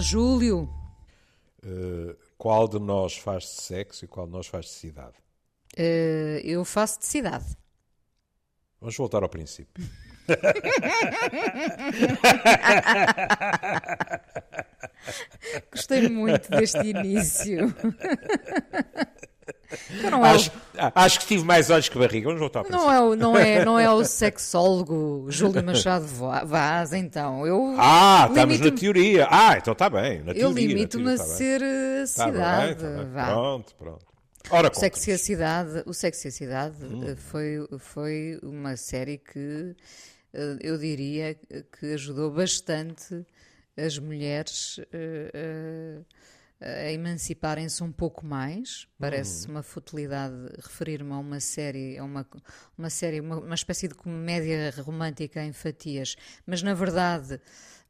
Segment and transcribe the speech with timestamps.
[0.00, 0.66] Olá, Júlio.
[1.62, 5.12] Uh, qual de nós faz de sexo e qual de nós faz de cidade?
[5.76, 7.44] Uh, eu faço de cidade.
[8.80, 9.84] Vamos voltar ao princípio.
[15.70, 17.70] Gostei muito deste início.
[19.90, 20.52] Então é acho, o...
[20.94, 22.26] acho, que tive mais olhos que barriga.
[22.26, 26.92] Vamos voltar para não é, o, não, é, não é o sexólogo Júlio Machado Vaz,
[26.92, 27.46] então.
[27.46, 29.28] Eu ah, estamos na teoria.
[29.30, 30.22] Ah, então está bem.
[30.22, 32.06] Na eu limito-me a tá ser bem.
[32.06, 32.82] cidade.
[32.82, 34.06] Tá bem, tá pronto, pronto.
[34.50, 37.14] Ora, o Sexy a Cidade, o Sexy a Cidade hum.
[37.16, 39.76] foi, foi uma série que
[40.32, 41.34] eh, eu diria
[41.78, 43.24] que ajudou bastante
[43.76, 46.04] as mulheres uh, uh,
[46.60, 48.86] a emanciparem-se um pouco mais.
[48.98, 49.54] Parece uhum.
[49.54, 52.26] uma futilidade referir-me a uma série, a uma,
[52.76, 57.40] uma série, uma, uma espécie de comédia romântica em fatias, mas na verdade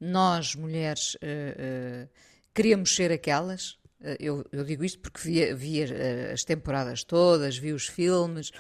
[0.01, 2.09] nós, mulheres, uh, uh,
[2.55, 3.73] queríamos ser aquelas.
[4.01, 8.51] Uh, eu, eu, digo isto porque via, via as temporadas todas, vi os filmes.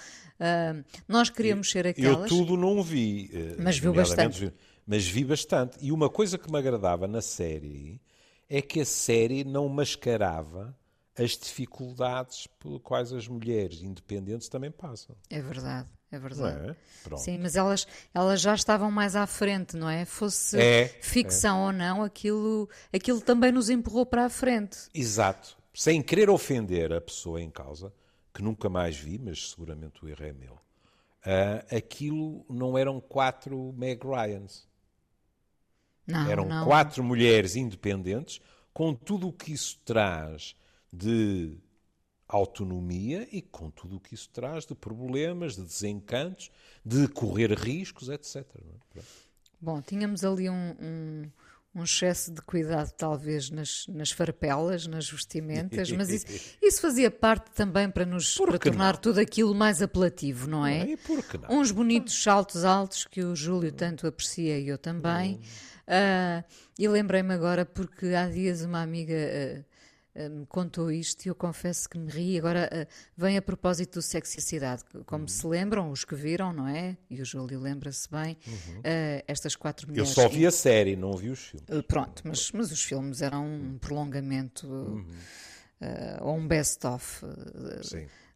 [1.08, 2.30] nós queríamos ser aquelas.
[2.30, 4.52] Eu tudo não vi, mas vi bastante.
[4.86, 5.78] Mas vi bastante.
[5.80, 8.00] E uma coisa que me agradava na série
[8.50, 10.76] é que a série não mascarava
[11.16, 15.14] as dificuldades pelas quais as mulheres independentes também passam.
[15.30, 15.88] É verdade.
[16.12, 16.76] É verdade.
[17.12, 17.16] É?
[17.16, 20.04] Sim, mas elas, elas já estavam mais à frente, não é?
[20.04, 21.66] Fosse é, ficção é.
[21.66, 24.88] ou não, aquilo, aquilo também nos empurrou para a frente.
[24.92, 25.56] Exato.
[25.72, 27.92] Sem querer ofender a pessoa em causa,
[28.34, 33.72] que nunca mais vi, mas seguramente o erro é meu, uh, aquilo não eram quatro
[33.76, 34.68] Meg Ryans.
[36.10, 36.64] Não, Eram não.
[36.64, 38.40] quatro mulheres independentes,
[38.72, 40.54] com tudo o que isso traz
[40.92, 41.56] de
[42.28, 46.50] autonomia e com tudo o que isso traz de problemas, de desencantos,
[46.84, 48.46] de correr riscos, etc.
[48.96, 49.00] É?
[49.60, 51.30] Bom, tínhamos ali um, um,
[51.74, 56.26] um, excesso de cuidado, talvez, nas, nas farpelas, nas vestimentas, mas isso,
[56.62, 59.00] isso fazia parte também para nos para tornar não?
[59.00, 60.90] tudo aquilo mais apelativo, não é?
[60.90, 61.58] E por que não?
[61.58, 65.34] Uns bonitos saltos altos que o Júlio tanto aprecia e eu também.
[65.34, 66.44] Hum Uh,
[66.78, 71.34] e lembrei-me agora porque há dias uma amiga uh, uh, me contou isto e eu
[71.34, 72.38] confesso que me ri.
[72.38, 72.86] Agora
[73.16, 74.84] vem a propósito do Sexy e Cidade.
[75.04, 75.28] Como uhum.
[75.28, 76.96] se lembram, os que viram, não é?
[77.10, 78.38] E o Júlio lembra-se bem.
[78.46, 78.82] Uhum.
[79.26, 80.08] estas quatro mulheres.
[80.10, 81.86] Eu só vi a série, não vi os filmes.
[81.88, 85.06] pronto, mas, mas os filmes eram um prolongamento uhum.
[86.20, 87.26] ou um best-of.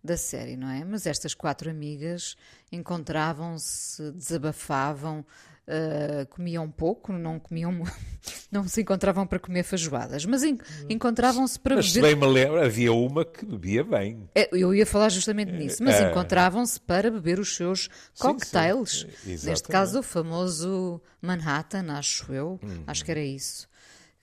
[0.02, 0.84] da série, não é?
[0.84, 2.36] Mas estas quatro amigas
[2.70, 5.24] encontravam-se, desabafavam,
[5.66, 7.72] Uh, comiam pouco, não comiam,
[8.52, 10.58] não se encontravam para comer feijoadas, mas en
[10.90, 12.02] encontravam-se para mas, beber.
[12.02, 14.28] Mas bem me lembro, havia uma que bebia bem.
[14.34, 16.10] É, eu ia falar justamente é, nisso, mas é.
[16.10, 17.88] encontravam-se para beber os seus
[18.18, 19.06] cocktails.
[19.22, 19.46] Sim, sim.
[19.46, 22.84] Neste caso, o famoso Manhattan, acho eu, uhum.
[22.86, 23.66] acho que era isso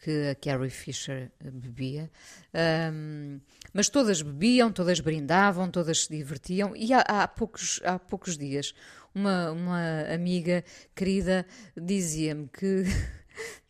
[0.01, 2.09] que a Carrie Fisher bebia.
[2.91, 3.39] Um,
[3.71, 8.73] mas todas bebiam, todas brindavam, todas se divertiam, e há, há poucos, há poucos dias
[9.13, 10.63] uma, uma amiga
[10.95, 11.45] querida
[11.75, 12.83] dizia-me que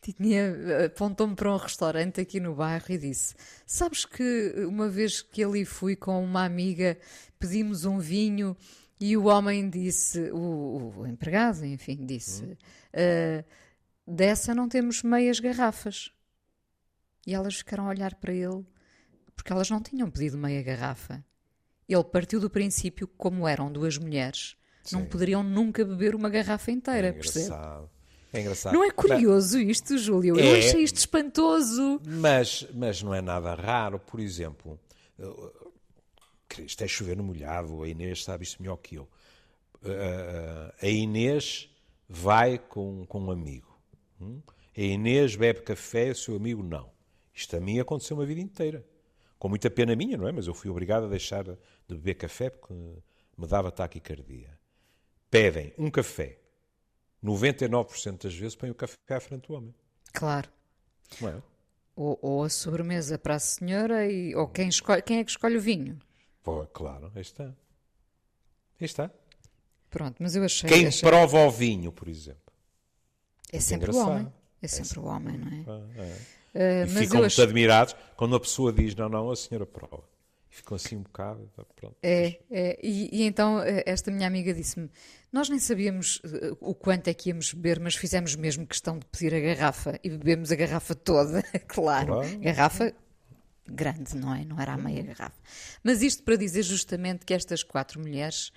[0.00, 3.34] tinha apontou-me para um restaurante aqui no bairro e disse:
[3.66, 6.98] Sabes que uma vez que ali fui com uma amiga,
[7.38, 8.56] pedimos um vinho
[9.00, 13.44] e o homem disse, o, o empregado, enfim, disse: uh,
[14.06, 16.12] Dessa não temos meias garrafas.
[17.26, 18.64] E elas ficaram a olhar para ele
[19.34, 21.24] porque elas não tinham pedido meia garrafa.
[21.88, 24.96] Ele partiu do princípio que, como eram duas mulheres, Sim.
[24.96, 27.54] não poderiam nunca beber uma garrafa inteira, é percebe?
[28.32, 28.72] É engraçado.
[28.72, 30.38] Não é curioso mas, isto, Júlio?
[30.38, 32.00] Eu é, achei isto espantoso.
[32.04, 33.98] Mas, mas não é nada raro.
[33.98, 34.80] Por exemplo,
[36.58, 39.08] isto é chover no molhado, a Inês sabe isto melhor que eu.
[40.80, 41.68] A Inês
[42.08, 43.78] vai com, com um amigo.
[44.18, 44.40] Hum?
[44.76, 46.90] A Inês bebe café, o seu amigo não.
[47.34, 48.84] Isto a mim aconteceu uma vida inteira.
[49.38, 50.32] Com muita pena minha, não é?
[50.32, 51.56] Mas eu fui obrigado a deixar de
[51.88, 52.72] beber café porque
[53.36, 54.61] me dava taquicardia
[55.32, 56.38] pedem um café,
[57.24, 59.74] 99% das vezes põem o café à frente do homem.
[60.12, 60.50] Claro.
[61.22, 61.42] Não é?
[61.96, 65.56] Ou, ou, a sobremesa para a senhora, e, ou quem, escolhe, quem é que escolhe
[65.56, 65.98] o vinho?
[66.42, 67.44] Pô, claro, aí está.
[67.44, 67.52] Aí
[68.80, 69.10] está.
[69.88, 70.68] Pronto, mas eu achei.
[70.68, 71.08] Quem achei...
[71.08, 72.52] prova o vinho, por exemplo.
[73.50, 74.32] É sempre o homem.
[74.60, 76.02] É, é sempre é o homem, não é?
[76.54, 76.84] é.
[76.84, 77.44] Uh, e ficam muito achei...
[77.44, 80.11] admirados quando a pessoa diz: não, não, a senhora prova
[80.52, 81.50] ficou assim um bocado.
[81.74, 81.96] Pronto.
[82.02, 84.90] É, é e, e, então eh, esta minha amiga disse-me:
[85.32, 89.06] Nós nem sabíamos eh, o quanto é que íamos beber, mas fizemos mesmo questão de
[89.06, 92.06] pedir a garrafa e bebemos a garrafa toda, claro.
[92.06, 92.38] claro.
[92.38, 92.94] Garrafa
[93.66, 94.44] grande, não é?
[94.44, 95.40] Não era a meia garrafa.
[95.82, 98.48] Mas isto para dizer justamente que estas quatro mulheres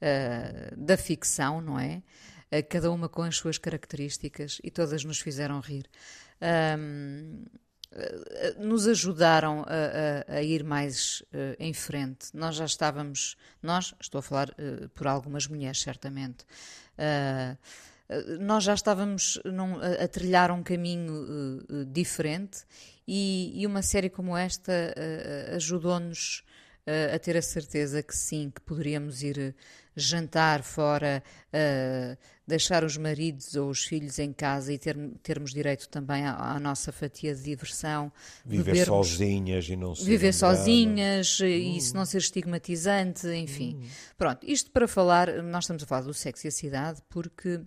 [0.00, 2.02] uh, da ficção, não é?
[2.50, 5.88] Uh, cada uma com as suas características e todas nos fizeram rir.
[6.78, 7.44] Um,
[8.58, 12.28] nos ajudaram a, a, a ir mais uh, em frente.
[12.34, 16.44] Nós já estávamos, nós, estou a falar uh, por algumas mulheres, certamente,
[16.98, 17.56] uh,
[18.40, 22.64] nós já estávamos num, a, a, trilhar um caminho diferente
[23.08, 24.94] e, e, uma série como esta
[25.56, 26.44] ajudou-nos
[27.14, 29.54] a ter a certeza que sim, que poderíamos ir
[29.96, 32.16] jantar fora, uh,
[32.46, 36.60] deixar os maridos ou os filhos em casa e ter, termos direito também à, à,
[36.60, 38.12] nossa fatia de diversão.
[38.44, 40.04] Viver bebermos, sozinhas e não ser.
[40.04, 41.46] Viver sozinhas hum.
[41.46, 43.78] e isso não ser estigmatizante, enfim.
[43.80, 43.88] Hum.
[44.18, 47.60] Pronto, isto para falar, nós estamos a falar do sexo e a cidade porque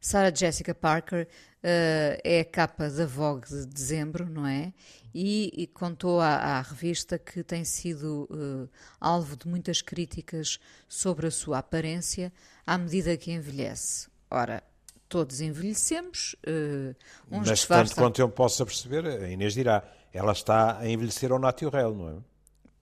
[0.00, 1.26] Sarah Jessica Parker
[1.64, 4.72] uh, é a capa da Vogue de dezembro, não é?
[5.14, 8.68] E, e contou à, à, revista que tem sido uh,
[9.00, 10.58] alvo de muitas críticas
[10.88, 12.32] sobre a sua aparência
[12.66, 14.08] à medida que envelhece.
[14.30, 14.62] Ora,
[15.08, 16.94] todos envelhecemos, uh,
[17.30, 21.38] uns Mas tanto quanto eu possa perceber, a Inês dirá, ela está a envelhecer ao
[21.38, 22.16] natural, não é?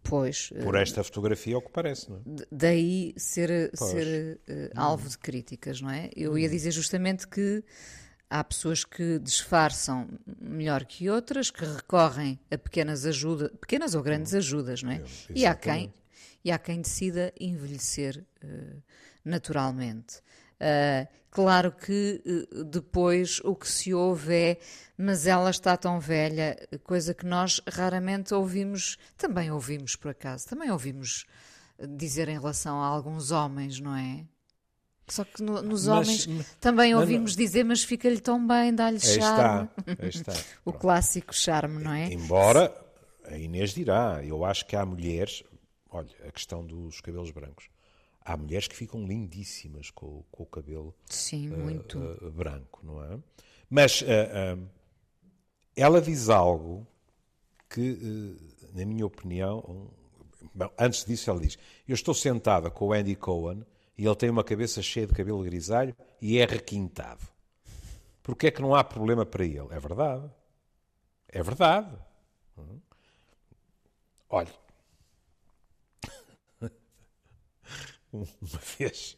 [0.04, 0.50] Pois.
[0.64, 2.20] Por esta fotografia, ao que parece, não é?
[2.50, 4.40] Daí ser, ser
[4.74, 6.10] alvo de críticas, não é?
[6.16, 7.62] Eu ia dizer justamente que
[8.32, 10.08] há pessoas que disfarçam
[10.40, 15.02] melhor que outras, que recorrem a pequenas ajudas, pequenas ou grandes ajudas, não é?
[15.34, 15.92] e há quem
[16.44, 18.82] e há quem decida envelhecer uh,
[19.24, 20.16] naturalmente.
[20.56, 22.20] Uh, claro que
[22.50, 24.58] uh, depois o que se ouve é,
[24.96, 30.70] mas ela está tão velha, coisa que nós raramente ouvimos, também ouvimos por acaso, também
[30.70, 31.26] ouvimos
[31.96, 34.24] dizer em relação a alguns homens, não é?
[35.08, 39.68] Só que no, nos homens mas, também ouvimos dizer, mas fica-lhe tão bem, dá-lhe charme.
[39.86, 40.44] Está, está.
[40.64, 42.12] o clássico charme, não é?
[42.12, 42.72] Embora,
[43.24, 45.42] a Inês dirá, eu acho que há mulheres,
[45.90, 47.68] olha, a questão dos cabelos brancos
[48.24, 51.98] há mulheres que ficam lindíssimas com, com o cabelo Sim, uh, muito.
[51.98, 53.18] Uh, branco, não é?
[53.68, 54.68] Mas uh,
[55.76, 56.86] ela diz algo
[57.68, 58.36] que,
[58.74, 59.88] na minha opinião, um,
[60.54, 61.58] bom, antes disso ela diz:
[61.88, 63.64] Eu estou sentada com o Andy Cohen
[64.02, 67.24] e ele tem uma cabeça cheia de cabelo grisalho e é requintado.
[68.20, 69.68] Porque é que não há problema para ele?
[69.70, 70.28] É verdade.
[71.28, 71.96] É verdade.
[72.58, 72.80] Hum.
[74.28, 74.52] Olha,
[78.12, 78.26] uma
[78.76, 79.16] vez,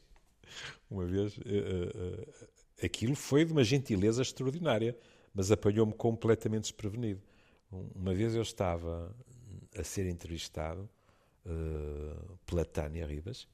[0.91, 4.95] uma vez, uh, uh, aquilo foi de uma gentileza extraordinária,
[5.33, 7.23] mas apanhou-me completamente desprevenido.
[7.71, 9.17] Uma vez eu estava
[9.75, 10.87] a ser entrevistado
[11.47, 13.49] uh, pela Tânia Ribas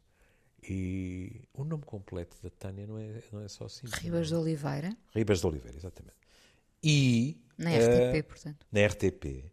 [0.62, 3.87] e o nome completo da Tânia não é, não é só assim.
[3.87, 4.97] Ribas de Oliveira?
[5.15, 6.17] Ribas de Oliveira, exatamente.
[6.83, 7.39] E.
[7.57, 8.67] Na RTP, portanto.
[8.73, 9.53] Na RTP.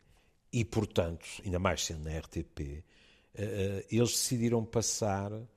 [0.51, 2.83] E, portanto, ainda mais sendo na RTP,
[3.89, 5.47] eles decidiram passar uh,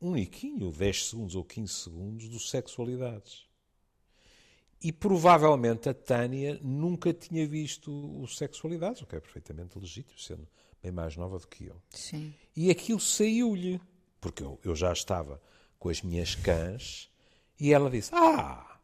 [0.00, 3.46] um niquinho, 10 segundos ou 15 segundos, do Sexualidades.
[4.80, 10.46] E provavelmente a Tânia nunca tinha visto o Sexualidades, o que é perfeitamente legítimo, sendo
[10.84, 11.80] bem mais nova do que eu.
[11.90, 12.34] Sim.
[12.54, 13.80] E aquilo saiu-lhe,
[14.20, 15.40] porque eu, eu já estava
[15.78, 17.10] com as minhas cãs,
[17.58, 18.78] e ela disse: Ah,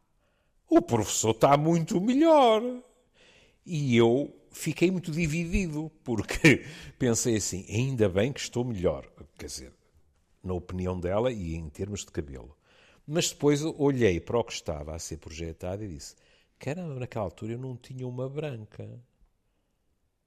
[0.67, 2.63] o professor está muito melhor.
[3.63, 6.65] E eu fiquei muito dividido, porque
[6.97, 9.73] pensei assim, ainda bem que estou melhor, quer dizer,
[10.43, 12.57] na opinião dela e em termos de cabelo.
[13.05, 16.15] Mas depois olhei para o que estava a ser projetado e disse,
[16.57, 18.89] caramba, naquela altura eu não tinha uma branca.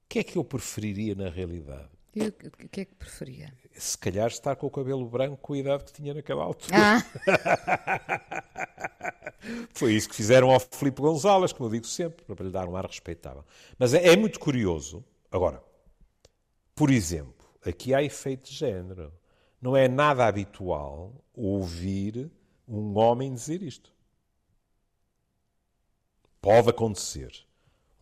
[0.04, 1.88] O que é que eu preferiria na realidade?
[2.16, 3.52] O que é que preferia?
[3.72, 6.76] Se calhar estar com o cabelo branco com a idade que tinha naquela altura.
[6.76, 7.02] Ah.
[9.74, 12.76] Foi isso que fizeram ao Filipe Gonzalez, como eu digo sempre, para lhe dar um
[12.76, 13.44] ar respeitável.
[13.76, 15.04] Mas é, é muito curioso.
[15.30, 15.60] Agora,
[16.74, 19.12] por exemplo, aqui há efeito de género.
[19.60, 22.30] Não é nada habitual ouvir
[22.68, 23.92] um homem dizer isto.
[26.40, 27.44] Pode acontecer.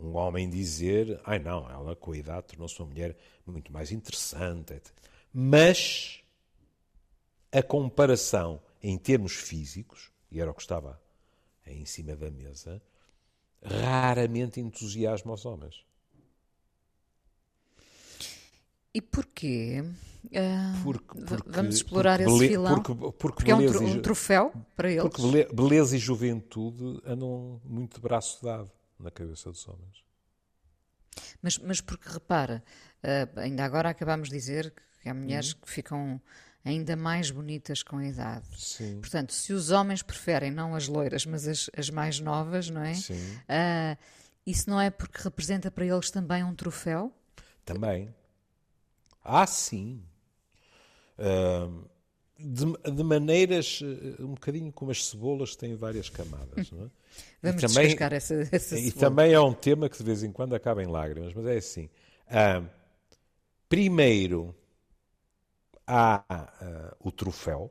[0.03, 3.17] Um homem dizer, ai não, ela com a idade tornou-se uma mulher
[3.47, 4.81] muito mais interessante.
[5.33, 6.21] Mas
[7.53, 11.01] a comparação em termos físicos, e era o que estava
[11.65, 12.83] em cima da mesa,
[13.63, 15.85] raramente entusiasma os homens.
[18.93, 19.85] E porquê?
[20.27, 22.83] Uh, porque, porque, vamos explorar porque, esse filão.
[22.83, 25.03] Porque, porque, é um, um, troféu para eles.
[25.03, 28.71] Porque beleza e juventude andam muito de braço dado
[29.03, 30.05] na cabeça dos homens.
[31.43, 32.63] Mas, mas porque repara,
[33.03, 35.61] uh, ainda agora acabámos de dizer que há mulheres uhum.
[35.61, 36.23] que ficam
[36.65, 38.47] ainda mais bonitas com a idade.
[38.57, 39.01] Sim.
[39.01, 42.95] Portanto, se os homens preferem não as loiras, mas as, as mais novas, não é?
[42.95, 43.15] Sim.
[43.15, 43.99] Uh,
[44.47, 47.13] isso não é porque representa para eles também um troféu?
[47.65, 48.15] Também.
[49.25, 50.03] Ah, sim.
[51.19, 51.89] Uh,
[52.43, 56.71] de, de, maneiras uh, um bocadinho como as cebolas têm várias camadas.
[56.71, 56.91] Não é?
[57.43, 60.55] Vamos e também, essa, essa E também é um tema que de vez em quando
[60.55, 61.91] acaba em lágrimas, mas é assim.
[62.27, 62.69] Uh,
[63.69, 64.55] primeiro
[65.87, 67.71] há uh, o troféu.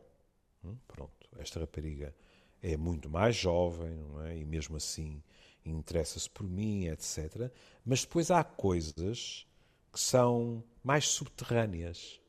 [0.63, 2.13] Hum, pronto, esta rapariga
[2.61, 4.37] é muito mais jovem, não é?
[4.37, 5.21] E mesmo assim
[5.65, 7.51] interessa-se por mim, etc.
[7.85, 9.45] Mas depois há coisas
[9.91, 12.20] que são mais subterrâneas.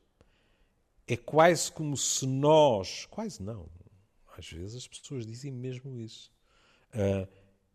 [1.07, 3.69] É quase como se nós, quase não,
[4.37, 6.31] às vezes as pessoas dizem mesmo isso.
[6.93, 7.27] Uh,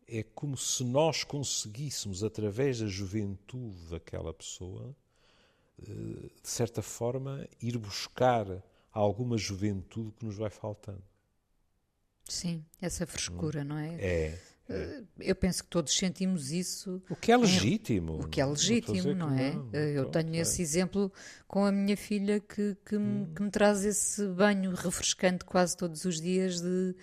[0.06, 4.96] é como se nós conseguíssemos, através da juventude daquela pessoa,
[5.78, 8.46] uh, de certa forma, ir buscar
[8.92, 11.02] alguma juventude que nos vai faltando.
[12.24, 13.64] Sim, essa frescura, hum.
[13.64, 13.94] não é?
[14.00, 14.42] É.
[15.18, 17.02] Eu penso que todos sentimos isso.
[17.08, 18.20] O que é legítimo.
[18.20, 19.52] O que é legítimo, não é?
[19.52, 20.38] Não, eu tenho é.
[20.38, 21.10] esse exemplo
[21.46, 23.26] com a minha filha que, que, hum.
[23.26, 26.94] me, que, me, traz esse banho refrescante quase todos os dias de,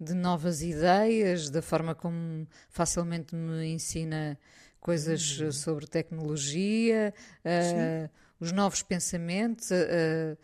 [0.00, 4.36] de novas ideias, da forma como facilmente me ensina
[4.80, 5.52] coisas hum.
[5.52, 8.10] sobre tecnologia, uh,
[8.40, 9.70] os novos pensamentos.
[9.70, 10.36] Uh,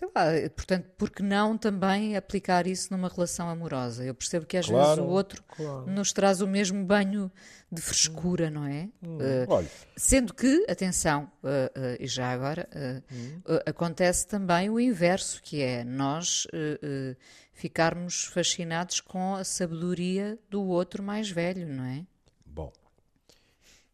[0.00, 4.02] sei lá, portanto, por que não também aplicar isso numa relação amorosa?
[4.02, 5.90] Eu percebo que às claro, vezes o outro claro.
[5.90, 7.30] nos traz o mesmo banho
[7.70, 8.50] de frescura, hum.
[8.50, 8.88] não é?
[9.02, 12.66] Hum, uh, sendo que, atenção, uh, uh, e já agora,
[13.12, 13.42] hum.
[13.66, 16.46] acontece também o inverso, que é nós
[17.52, 22.06] ficarmos fascinados com a sabedoria do outro mais velho, não é?
[22.46, 22.72] Bom,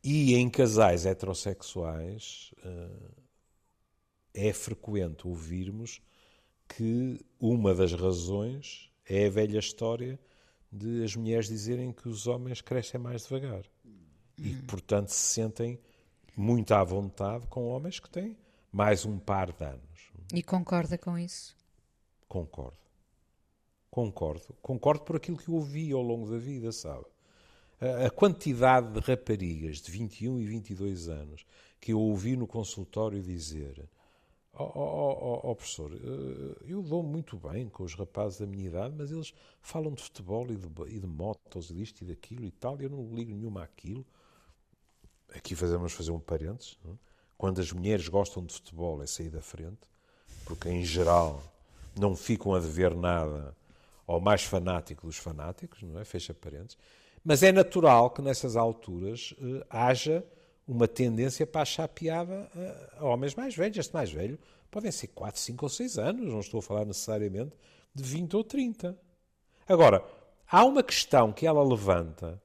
[0.04, 2.52] e em casais heterossexuais
[4.36, 6.00] é frequente ouvirmos
[6.68, 10.18] que uma das razões é a velha história
[10.70, 13.64] de as mulheres dizerem que os homens crescem mais devagar
[14.36, 15.80] e que, portanto, se sentem
[16.36, 18.36] muito à vontade com homens que têm
[18.70, 20.12] mais um par de anos.
[20.34, 21.56] E concorda com isso?
[22.28, 22.76] Concordo.
[23.90, 24.54] Concordo.
[24.60, 27.06] Concordo por aquilo que eu ouvi ao longo da vida, sabe?
[28.04, 31.46] A quantidade de raparigas de 21 e 22 anos
[31.80, 33.88] que eu ouvi no consultório dizer
[34.58, 38.66] Ó oh, oh, oh, professor, eh, eu dou muito bem com os rapazes da minha
[38.66, 42.46] idade, mas eles falam de futebol e de, e de motos e disto e daquilo
[42.46, 44.04] e tal, e eu não ligo nenhuma àquilo.
[45.34, 46.78] Aqui fazemos fazer um parênteses.
[46.82, 46.94] Não?
[46.94, 46.96] É?
[47.36, 49.90] Quando as mulheres gostam de futebol é sair da frente,
[50.46, 51.42] porque em geral
[51.94, 53.54] não ficam a dever nada
[54.06, 56.04] ao mais fanático dos fanáticos, não é?
[56.04, 56.78] Fecha parênteses.
[57.22, 60.24] Mas é natural que nessas alturas eh, haja
[60.66, 62.50] uma tendência para achar piada
[62.98, 63.76] a, homens mais velhos.
[63.76, 64.38] Este mais velho
[64.70, 67.56] podem ser 4, 5 ou 6 anos, não estou a falar necessariamente
[67.94, 68.98] de 20 ou 30.
[69.68, 70.04] Agora,
[70.48, 72.40] há uma questão que ela levanta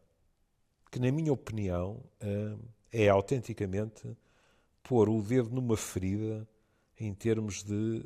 [0.90, 2.56] que, na minha opinião, eh,
[2.92, 4.16] é autenticamente
[4.84, 6.48] pôr o dedo numa ferida
[7.00, 8.06] em termos de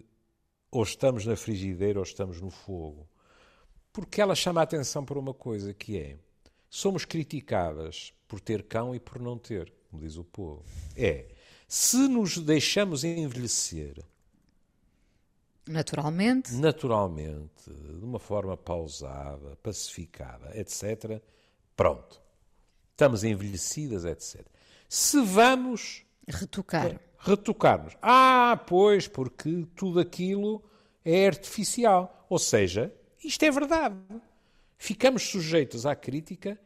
[0.72, 3.08] ou estamos na frigideira ou estamos no fogo.
[3.92, 6.18] Porque ela chama a atenção para uma coisa que é:
[6.70, 10.64] somos criticadas por ter cão e por não ter como diz o povo,
[10.96, 11.26] é
[11.68, 14.04] se nos deixamos envelhecer
[15.66, 21.22] naturalmente, naturalmente, de uma forma pausada, pacificada, etc.
[21.76, 22.22] Pronto,
[22.92, 24.46] estamos envelhecidas, etc.
[24.88, 30.64] Se vamos retocar, retocar-nos, ah, pois, porque tudo aquilo
[31.04, 33.96] é artificial, ou seja, isto é verdade.
[34.78, 36.60] Ficamos sujeitos à crítica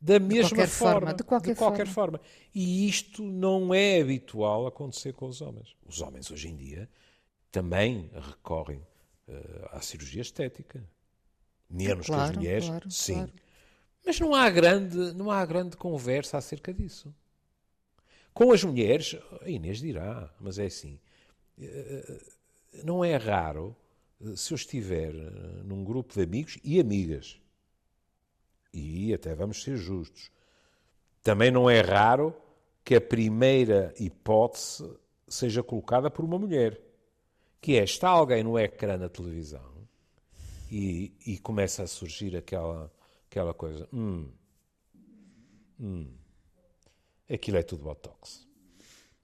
[0.00, 2.18] da mesma de forma, forma, de qualquer, de qualquer forma.
[2.18, 2.30] forma.
[2.54, 5.74] E isto não é habitual acontecer com os homens.
[5.86, 6.88] Os homens hoje em dia
[7.50, 8.78] também recorrem
[9.28, 10.84] uh, à cirurgia estética.
[11.68, 13.14] Menos claro, que as mulheres, claro, sim.
[13.14, 13.32] Claro.
[14.04, 17.12] Mas não há, grande, não há grande conversa acerca disso.
[18.32, 21.00] Com as mulheres, a Inês dirá, mas é assim,
[21.58, 22.20] uh,
[22.84, 23.74] não é raro
[24.20, 25.12] uh, se eu estiver
[25.64, 27.40] num grupo de amigos e amigas
[28.78, 30.30] e até vamos ser justos,
[31.22, 32.34] também não é raro
[32.84, 34.88] que a primeira hipótese
[35.26, 36.80] seja colocada por uma mulher,
[37.60, 39.76] que é, está alguém no ecrã na televisão
[40.70, 42.92] e, e começa a surgir aquela,
[43.28, 44.28] aquela coisa, hum,
[45.80, 46.12] hum,
[47.28, 48.46] aquilo é tudo Botox.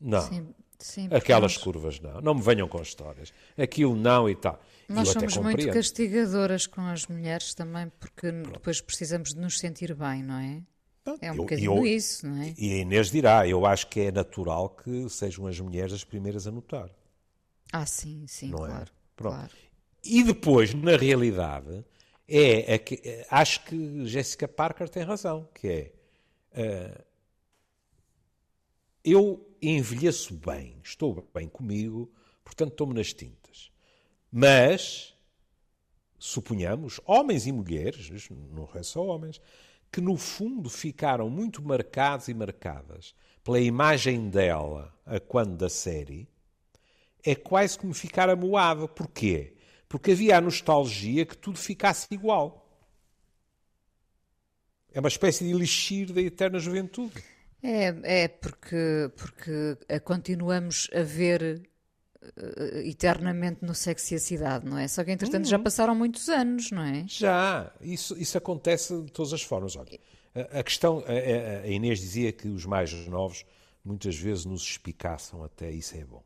[0.00, 0.22] Não.
[0.22, 2.20] Sim, sim, Aquelas curvas não.
[2.20, 3.32] Não me venham com histórias.
[3.56, 4.60] Aquilo não e tal.
[4.92, 8.52] Nós somos muito castigadoras com as mulheres também, porque Pronto.
[8.52, 10.62] depois precisamos de nos sentir bem, não é?
[11.20, 12.54] É um eu, bocadinho eu, isso, não é?
[12.56, 16.46] E a Inês dirá, eu acho que é natural que sejam as mulheres as primeiras
[16.46, 16.90] a notar.
[17.72, 18.68] Ah, sim, sim, não é?
[18.68, 18.86] claro, é?
[19.16, 19.34] Pronto.
[19.34, 19.52] claro.
[20.04, 21.84] E depois, na realidade,
[22.28, 25.92] é, é que, acho que Jessica Parker tem razão, que é
[26.98, 27.04] uh,
[29.04, 32.10] eu envelheço bem, estou bem comigo,
[32.44, 33.41] portanto estou-me nas tintas.
[34.32, 35.14] Mas
[36.18, 39.40] suponhamos, homens e mulheres, não é só homens,
[39.90, 46.28] que no fundo ficaram muito marcados e marcadas pela imagem dela a quando da série,
[47.22, 48.88] é quase como ficar amoado.
[48.88, 49.54] Porquê?
[49.88, 52.66] Porque havia a nostalgia que tudo ficasse igual.
[54.94, 57.22] É uma espécie de elixir da eterna juventude.
[57.62, 61.68] É, é porque, porque continuamos a ver
[62.84, 64.86] eternamente no sexo e a cidade, não é?
[64.88, 65.50] Só que, entretanto, uhum.
[65.50, 67.04] já passaram muitos anos, não é?
[67.06, 67.72] Já.
[67.80, 69.76] Isso, isso acontece de todas as formas.
[69.76, 69.98] Olha,
[70.34, 71.02] a, a questão...
[71.06, 73.44] A, a, Inês dizia que os mais novos
[73.84, 75.70] muitas vezes nos espicaçam até.
[75.70, 76.22] Isso é bom.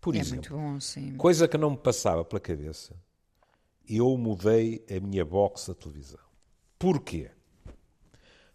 [0.00, 1.14] Por é exemplo, muito bom, sim.
[1.16, 2.96] coisa que não me passava pela cabeça,
[3.86, 6.20] eu mudei a minha box da televisão.
[6.78, 7.30] Porquê?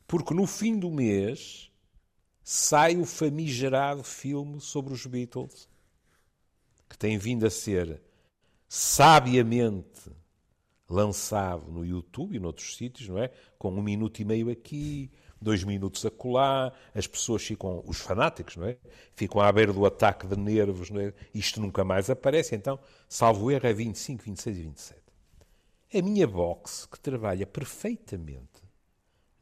[0.07, 1.71] Porque no fim do mês
[2.43, 5.69] sai o famigerado filme sobre os Beatles,
[6.89, 8.01] que tem vindo a ser
[8.67, 10.11] sabiamente
[10.89, 13.31] lançado no YouTube e noutros sítios, não é?
[13.57, 15.11] Com um minuto e meio aqui,
[15.41, 18.77] dois minutos a colar, as pessoas ficam, os fanáticos, não é?
[19.15, 21.13] Ficam à beira do ataque de nervos, não é?
[21.33, 25.01] Isto nunca mais aparece, então, salvo erro, é 25, 26 e 27.
[25.93, 28.63] A minha box, que trabalha perfeitamente,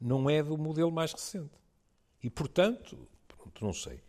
[0.00, 1.58] não é do modelo mais recente.
[2.22, 4.00] E, portanto, pronto, não sei.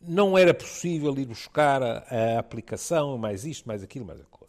[0.00, 4.40] Não era possível ir buscar a, a aplicação, mais isto, mais aquilo, mais aquilo.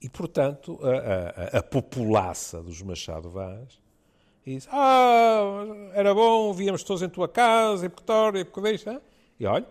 [0.00, 3.80] E, portanto, a, a, a populaça dos Machado Vaz
[4.44, 9.02] diz: Ah, era bom, víamos todos em tua casa, e porque e porque deixa.
[9.40, 9.66] E olha,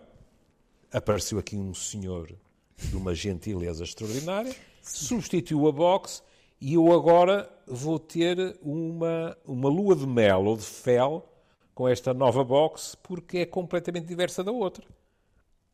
[0.92, 2.30] apareceu aqui um senhor
[2.76, 6.22] de uma gentileza extraordinária, substituiu a box
[6.60, 11.26] e eu agora vou ter uma, uma lua de mel ou de fel
[11.74, 14.86] com esta nova box porque é completamente diversa da outra.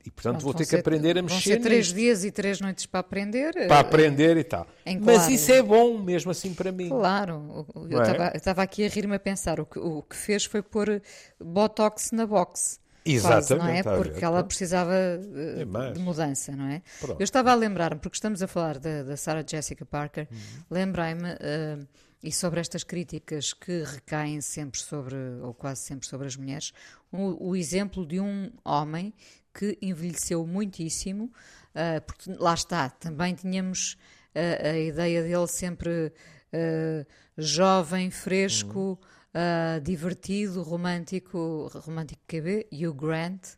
[0.05, 1.35] E, portanto, vou ter que aprender a mexer.
[1.35, 1.97] Vão ser três nisto.
[1.97, 3.53] dias e três noites para aprender.
[3.67, 4.67] Para aprender e tal.
[5.01, 6.91] Mas isso é bom, mesmo assim, para mim.
[6.91, 7.67] Claro.
[7.89, 8.37] Eu é?
[8.37, 8.65] estava é?
[8.65, 9.59] aqui a rir-me a pensar.
[9.61, 11.01] O que, o que fez foi pôr
[11.41, 12.79] Botox na box.
[13.07, 13.47] Exatamente.
[13.47, 13.83] Quase, não é?
[13.83, 16.83] Porque ela precisava uh, de mudança, não é?
[17.01, 17.21] Pronto.
[17.21, 20.39] Eu estava a lembrar-me, porque estamos a falar da, da Sarah Jessica Parker, uhum.
[20.71, 21.33] lembrei-me.
[21.33, 21.87] Uh,
[22.23, 26.73] e sobre estas críticas que recaem sempre sobre, ou quase sempre sobre as mulheres,
[27.13, 29.13] o, o exemplo de um homem
[29.55, 33.97] que envelheceu muitíssimo, uh, porque lá está, também tínhamos
[34.35, 36.13] uh, a ideia dele sempre
[36.53, 37.07] uh,
[37.39, 38.99] jovem, fresco,
[39.35, 39.83] uhum.
[39.83, 43.57] divertido, romântico, romântico QB, Hugh Grant.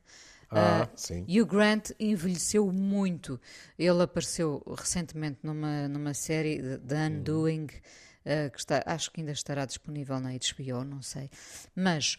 [0.50, 1.26] Ah, sim.
[1.28, 3.38] Hugh Grant envelheceu muito.
[3.78, 8.50] Ele apareceu recentemente numa, numa série, The Undoing, uhum.
[8.50, 11.28] que está, acho que ainda estará disponível na HBO, não sei.
[11.74, 12.16] Mas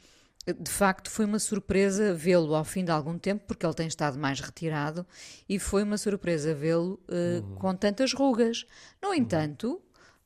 [0.54, 4.18] de facto foi uma surpresa vê-lo ao fim de algum tempo, porque ele tem estado
[4.18, 5.06] mais retirado,
[5.48, 7.56] e foi uma surpresa vê-lo uh, uhum.
[7.56, 8.66] com tantas rugas.
[9.02, 9.82] No entanto,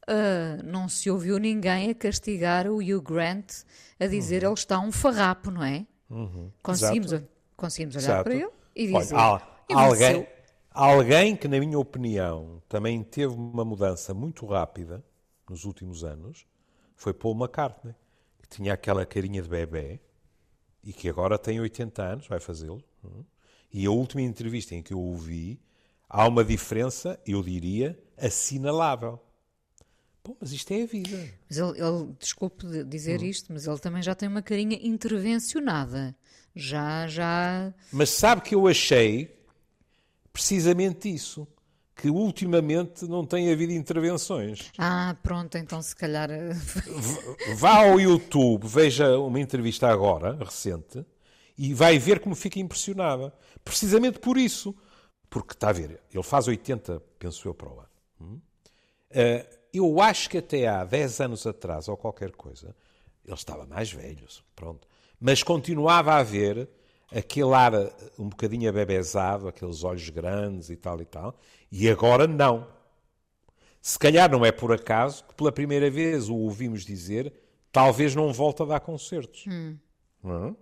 [0.07, 3.63] uh, não se ouviu ninguém a castigar o Hugh Grant
[3.99, 4.49] a dizer uhum.
[4.49, 5.85] ele está um farrapo, não é?
[6.09, 6.51] Uhum.
[6.61, 7.11] Conseguimos,
[7.55, 8.23] conseguimos olhar Exato.
[8.23, 9.15] para ele e dizer.
[9.15, 10.27] Olha, alguém,
[10.71, 15.03] alguém que, na minha opinião, também teve uma mudança muito rápida
[15.49, 16.45] nos últimos anos
[17.01, 17.95] foi Paul McCartney,
[18.43, 19.99] que tinha aquela carinha de bebê
[20.83, 22.83] e que agora tem 80 anos, vai fazê-lo.
[23.03, 23.23] Hum?
[23.73, 25.59] E a última entrevista em que eu ouvi,
[26.09, 29.19] há uma diferença, eu diria, assinalável.
[30.23, 31.29] Bom, mas isto é a vida.
[31.49, 33.25] Mas ele, ele desculpe dizer hum.
[33.25, 36.15] isto, mas ele também já tem uma carinha intervencionada.
[36.55, 37.73] Já, já.
[37.91, 39.39] Mas sabe que eu achei
[40.33, 41.47] precisamente isso
[42.01, 44.71] que ultimamente não tem havido intervenções.
[44.77, 46.31] Ah, pronto, então se calhar.
[46.31, 46.53] Eh,
[47.55, 51.05] Vá ao YouTube, veja uma entrevista agora, recente,
[51.55, 53.31] e vai ver como fica impressionada.
[53.63, 54.75] Precisamente por isso.
[55.29, 57.89] Porque, está a ver, ele faz 80, penso eu, para o ano.
[58.19, 58.41] Hum?
[59.11, 62.75] Uh, eu acho que até há 10 anos atrás, ou qualquer coisa,
[63.23, 64.87] ele estava mais velho, pronto.
[65.19, 66.67] Mas continuava a haver
[67.13, 67.73] aquele ar
[68.17, 71.37] um bocadinho abebezado, aqueles olhos grandes e tal e tal,
[71.71, 72.67] e agora não.
[73.81, 77.33] Se calhar não é por acaso que pela primeira vez o ouvimos dizer
[77.71, 79.45] talvez não volte a dar concertos.
[79.47, 79.77] Hum.
[80.25, 80.53] É?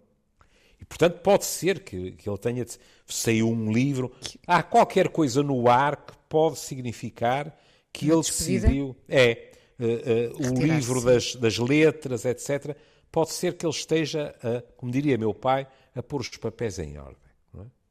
[0.80, 2.66] E portanto pode ser que, que ele tenha
[3.06, 4.12] saiu um livro,
[4.48, 7.58] há qualquer coisa no ar que pode significar
[7.92, 8.68] que Uma ele despedida?
[8.68, 12.78] decidiu é uh, uh, o livro das, das letras, etc.
[13.12, 16.98] Pode ser que ele esteja, uh, como diria meu pai, a pôr os papéis em
[16.98, 17.29] ordem.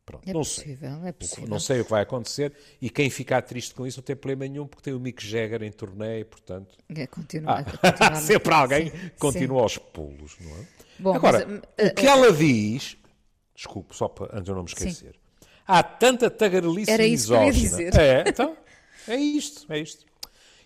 [0.09, 0.11] É?
[0.11, 1.09] Pronto, é não possível, sei.
[1.09, 1.49] É possível.
[1.49, 4.51] Não sei o que vai acontecer e quem ficar triste com isso não tem problema
[4.51, 6.77] nenhum porque tem o Mick Jagger em turnê, portanto...
[6.95, 9.63] É, continua, ah, sempre alguém sim, continua sim.
[9.63, 10.67] aos pulos, não é?
[10.99, 12.97] Bom, Agora, mas, uh, o que uh, ela diz...
[13.55, 15.13] Desculpe, só para, antes eu não me esquecer.
[15.13, 15.49] Sim.
[15.67, 17.53] Há tanta tagarelice Era isso misógina.
[17.53, 18.01] que eu ia dizer.
[18.01, 18.57] É, então,
[19.07, 20.07] é isto, é isto.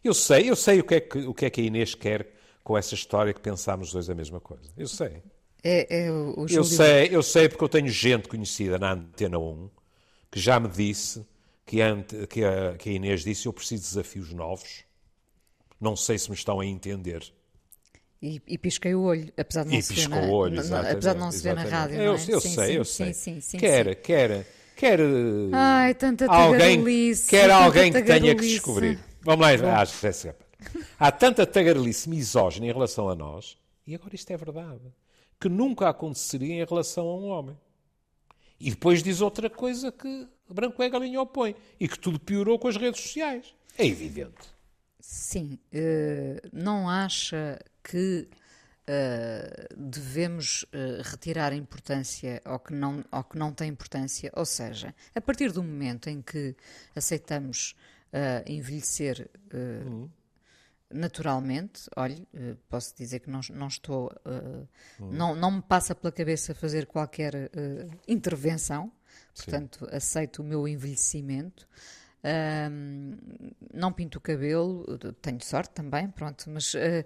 [0.05, 2.29] Eu sei, eu sei o que, é que, o que é que a Inês quer
[2.63, 4.71] com essa história que pensámos os dois a mesma coisa.
[4.77, 5.23] Eu sei.
[5.65, 9.39] É, é o, o eu sei, eu sei porque eu tenho gente conhecida na Antena
[9.39, 9.71] 1
[10.31, 11.25] que já me disse
[11.65, 11.97] que a,
[12.29, 14.85] que a, que a Inês disse eu preciso de desafios novos.
[15.81, 17.23] Não sei se me estão a entender.
[18.21, 20.91] E, e pisquei o olho, apesar de não e se ver na, o olho, na,
[20.93, 21.97] apesar de não se ver na rádio.
[21.97, 22.15] Eu, é?
[22.15, 23.41] eu sim, sei, sim, eu sim, sei.
[23.41, 24.47] Sim, quer, quer,
[24.77, 25.01] quer.
[25.53, 26.85] Ai, tanta alguém,
[27.29, 29.01] quer alguém que tenha que descobrir.
[29.23, 30.35] Vamos lá, ah.
[30.99, 34.81] Há tanta tagarelice misógina em relação a nós, e agora isto é verdade,
[35.43, 37.59] que nunca aconteceria em relação a um homem.
[38.61, 42.69] E depois diz outra coisa que branco é galinha opõe, e que tudo piorou com
[42.69, 43.53] as redes sociais.
[43.77, 44.53] É evidente.
[45.01, 48.29] Sim, eh, não acha que
[48.87, 54.31] eh, devemos eh, retirar importância ao que, não, ao que não tem importância?
[54.37, 56.55] Ou seja, a partir do momento em que
[56.95, 57.75] aceitamos
[58.47, 59.83] envelhecer eh,
[60.93, 64.67] naturalmente, olhe, eh, posso dizer que não, não estou, eh,
[65.01, 67.51] não, não me passa pela cabeça fazer qualquer eh,
[68.09, 68.91] intervenção,
[69.37, 71.67] portanto, aceito o meu envelhecimento.
[72.25, 73.17] Ahm,
[73.75, 74.85] não pinto o cabelo,
[75.21, 77.05] tenho sorte também, pronto, mas eh,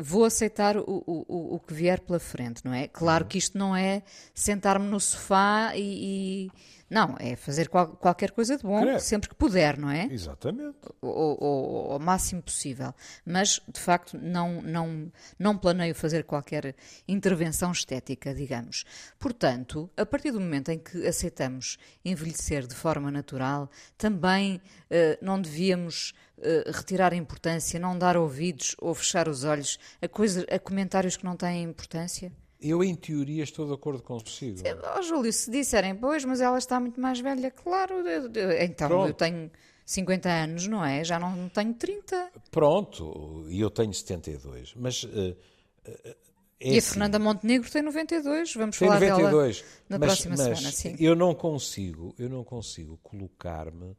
[0.00, 2.88] vou aceitar o, o, o que vier pela frente, não é?
[2.88, 4.02] Claro que isto não é
[4.34, 6.50] sentar-me no sofá e, e-
[6.90, 9.00] Não, é fazer qual- qualquer coisa de bom, Credo.
[9.00, 10.06] sempre que puder, não é?
[10.10, 10.76] Exatamente.
[11.02, 12.94] o, o- o máximo possível.
[13.26, 16.74] Mas, de facto, não, não, não planeio fazer qualquer
[17.06, 18.84] intervenção estética, digamos.
[19.18, 25.40] Portanto, a partir do momento em que aceitamos envelhecer de forma natural, também eh, não
[25.40, 30.58] devíamos eh, retirar a importância, não dar ouvidos ou fechar os olhos a, coisa, a
[30.58, 32.32] comentários que não têm importância?
[32.60, 34.58] Eu, em teoria, estou de acordo consigo.
[34.96, 38.88] Oh, Júlio, se disserem, pois, mas ela está muito mais velha, claro, eu- eu- então
[38.88, 39.06] Pronto.
[39.08, 39.50] eu tenho
[39.86, 41.04] 50 anos, não é?
[41.04, 42.30] Já não tenho 30.
[42.50, 45.06] Pronto, e eu tenho 72, mas.
[45.12, 45.36] eh,
[45.84, 46.16] eh,
[46.60, 50.08] é e a assim, Fernanda Montenegro tem 92, vamos tem falar 92, dela na mas,
[50.08, 50.96] próxima mas semana, sim.
[50.98, 53.96] Eu não consigo, eu não consigo colocar-me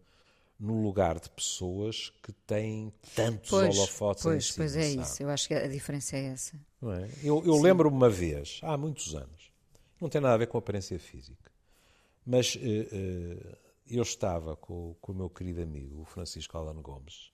[0.59, 5.01] no lugar de pessoas que têm tantos Pois, holofotes em pois, cima, pois é sabe?
[5.01, 6.59] isso, eu acho que a diferença é essa.
[6.81, 7.09] Não é?
[7.23, 9.51] Eu, eu lembro-me uma vez, há muitos anos,
[10.01, 11.49] não tem nada a ver com aparência física,
[12.25, 17.31] mas eh, eh, eu estava com, com o meu querido amigo, o Francisco Alano Gomes,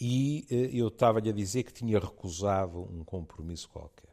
[0.00, 4.10] e eh, eu estava-lhe a dizer que tinha recusado um compromisso qualquer.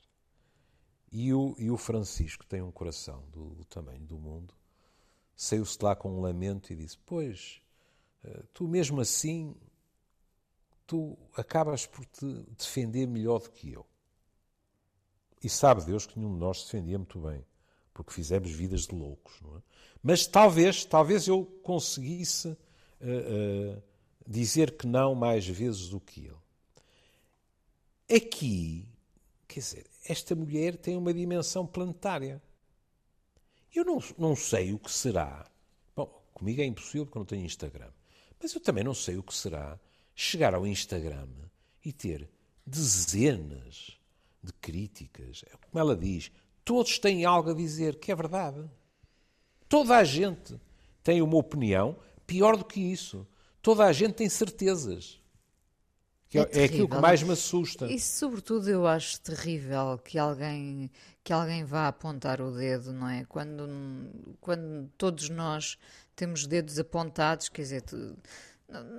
[1.11, 4.53] E o, e o Francisco tem um coração do, do tamanho do mundo,
[5.35, 7.61] saiu-se lá com um lamento e disse: Pois,
[8.53, 9.55] tu mesmo assim,
[10.85, 12.25] tu acabas por te
[12.57, 13.85] defender melhor do que eu.
[15.43, 17.45] E sabe Deus que nenhum de nós defendia muito bem,
[17.93, 19.61] porque fizemos vidas de loucos, não é?
[20.01, 22.57] Mas talvez, talvez eu conseguisse
[23.01, 23.81] eh, eh,
[24.25, 26.37] dizer que não mais vezes do que ele.
[28.17, 28.87] Aqui,
[29.47, 32.41] quer dizer, esta mulher tem uma dimensão planetária.
[33.73, 35.45] Eu não, não sei o que será.
[35.95, 37.91] Bom, comigo é impossível porque eu não tenho Instagram.
[38.41, 39.79] Mas eu também não sei o que será
[40.15, 41.27] chegar ao Instagram
[41.83, 42.29] e ter
[42.65, 43.97] dezenas
[44.43, 45.43] de críticas.
[45.47, 46.31] É Como ela diz,
[46.63, 48.63] todos têm algo a dizer que é verdade.
[49.67, 50.59] Toda a gente
[51.03, 53.27] tem uma opinião pior do que isso.
[53.61, 55.19] Toda a gente tem certezas.
[56.29, 57.87] Que É é, é aquilo que mais me assusta.
[57.87, 60.91] E sobretudo eu acho terrível que alguém
[61.23, 63.23] que alguém vá apontar o dedo, não é?
[63.25, 63.67] Quando,
[64.39, 65.77] quando todos nós
[66.19, 67.83] temos dedos apontados, quer dizer,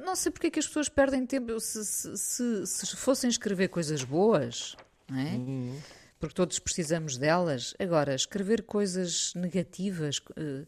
[0.05, 3.69] não- sei porque é que as pessoas perdem tempo se, se, se, se fossem escrever
[3.69, 4.75] coisas boas,
[5.09, 5.33] não é?
[5.37, 5.79] Uhum.
[6.19, 7.75] Porque todos precisamos delas.
[7.79, 10.67] Agora, escrever coisas negativas, eh,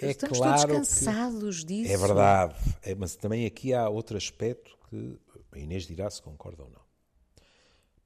[0.00, 1.92] É estamos claro todos que- cansados disso.
[1.92, 5.18] É verdade, É, mas também aqui há outro aspecto que
[5.52, 6.80] a Inês dirá se concorda ou não.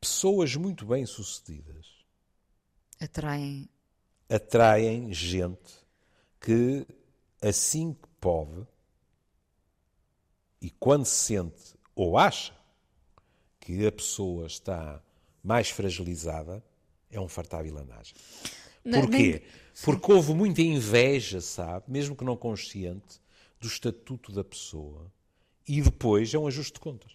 [0.01, 1.87] Pessoas muito bem-sucedidas
[3.01, 3.69] Atraem.
[4.29, 5.73] atraem gente
[6.41, 6.87] que,
[7.49, 8.67] assim que pode,
[10.61, 12.55] e quando se sente ou acha
[13.61, 15.03] que a pessoa está
[15.43, 16.65] mais fragilizada,
[17.11, 18.15] é um fartar vilanagem.
[18.83, 19.43] Porquê?
[19.85, 23.21] Porque houve muita inveja, sabe, mesmo que não consciente,
[23.61, 25.11] do estatuto da pessoa.
[25.67, 27.13] E depois é um ajuste de contas.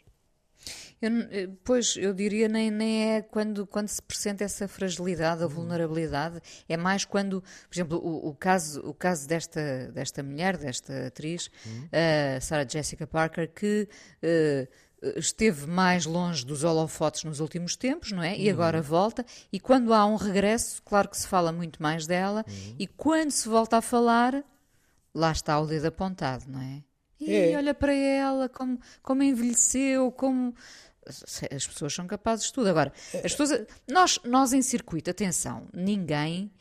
[1.02, 5.50] Eu eh, pois, eu diria nem, nem é quando, quando se pressente essa fragilidade ou
[5.50, 11.08] vulnerabilidade, é mais quando, por exemplo, o, o caso, o caso desta, desta mulher, desta
[11.08, 11.50] atriz,
[11.92, 13.88] a Sarah Jessica Parker, que
[14.22, 14.68] eh,
[15.16, 18.38] esteve mais longe dos holofotes nos últimos tempos, não é?
[18.38, 22.46] E agora volta, e quando há um regresso, claro que se fala muito mais dela,
[22.78, 24.44] e quando se volta a falar,
[25.14, 26.84] lá está o dedo apontado, não é?
[27.20, 27.58] E é.
[27.58, 30.56] olha para ela, como, como envelheceu, como.
[31.10, 32.70] As pessoas são capazes de tudo.
[32.70, 32.94] Agora,
[33.24, 36.52] as pessoas, nós, nós em circuito, atenção, ninguém,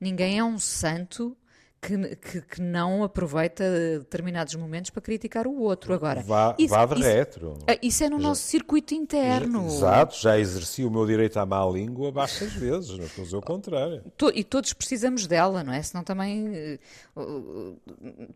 [0.00, 1.36] ninguém é um santo
[1.84, 3.64] que, que, que, não aproveita
[3.98, 5.92] determinados momentos para criticar o outro.
[5.92, 7.58] Agora, vá, isso, vá de isso, retro.
[7.66, 9.66] Ah, isso é no já, nosso circuito interno.
[9.66, 13.36] Exato, já exerci o meu direito à má língua bastas vezes, não estou a dizer
[13.36, 14.02] o contrário.
[14.34, 15.82] E todos precisamos dela, não é?
[15.82, 16.78] Senão também
[17.16, 17.76] uh,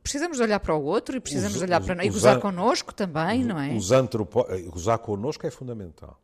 [0.03, 2.07] precisamos de olhar para o outro e precisamos os, de olhar para nós.
[2.07, 3.73] E gozar connosco também, não é?
[3.73, 4.45] Os antropo...
[4.71, 6.21] Gozar connosco é fundamental.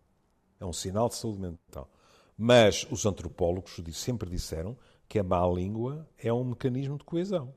[0.61, 1.91] É um sinal de saúde mental.
[2.37, 4.77] Mas os antropólogos sempre disseram
[5.09, 7.53] que a má língua é um mecanismo de coesão.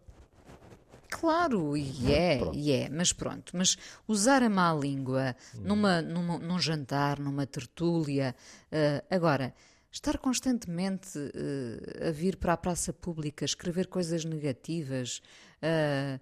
[1.09, 6.59] Claro, e é, e é, mas pronto, mas usar a má língua numa, numa, num
[6.59, 8.35] jantar, numa tertúlia,
[8.71, 9.53] uh, agora,
[9.89, 15.21] estar constantemente uh, a vir para a praça pública, escrever coisas negativas,
[15.63, 16.19] uh,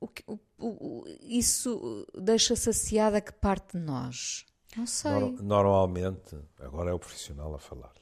[0.00, 4.44] o, o, o, isso deixa saciada que parte de nós?
[4.76, 5.36] Não sei.
[5.40, 7.92] Normalmente, agora é o profissional a falar,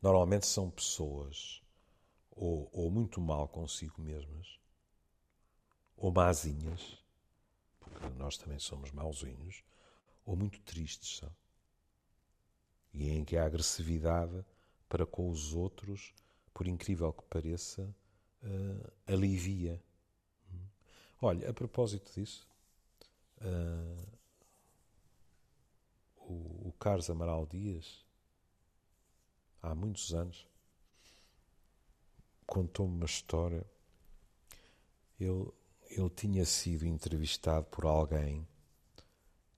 [0.00, 1.60] normalmente são pessoas
[2.30, 4.58] ou, ou muito mal consigo mesmas,
[5.96, 6.98] ou mazinhas,
[7.78, 9.62] porque nós também somos mauzinhos,
[10.24, 11.34] ou muito tristes são.
[12.94, 14.44] E em que a agressividade
[14.88, 16.14] para com os outros,
[16.54, 17.82] por incrível que pareça,
[18.42, 19.80] uh, alivia.
[21.20, 22.48] Olha, a propósito disso,
[23.42, 24.18] uh,
[26.16, 28.04] o, o Carlos Amaral Dias,
[29.62, 30.46] há muitos anos,
[32.46, 33.64] contou-me uma história.
[35.18, 35.50] Ele,
[35.90, 38.46] ele tinha sido entrevistado por alguém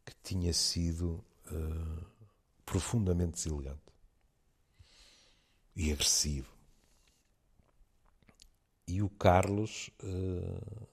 [0.04, 2.06] que tinha sido uh,
[2.64, 3.80] profundamente deselegante
[5.74, 6.52] e agressivo.
[8.86, 10.88] E o Carlos uh,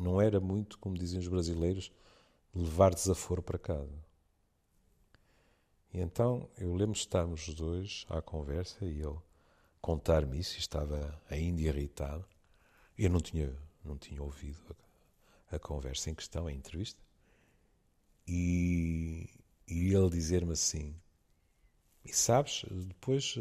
[0.00, 1.92] não era muito, como dizem os brasileiros,
[2.54, 4.11] levar desaforo para casa.
[5.92, 9.18] E então eu lembro estarmos os dois à conversa e ele
[9.80, 12.24] contar-me isso, estava ainda irritado.
[12.96, 14.76] Eu não tinha, não tinha ouvido
[15.50, 17.02] a, a conversa em questão, a entrevista.
[18.26, 19.28] E,
[19.66, 20.94] e ele dizer-me assim:
[22.04, 23.34] E sabes, depois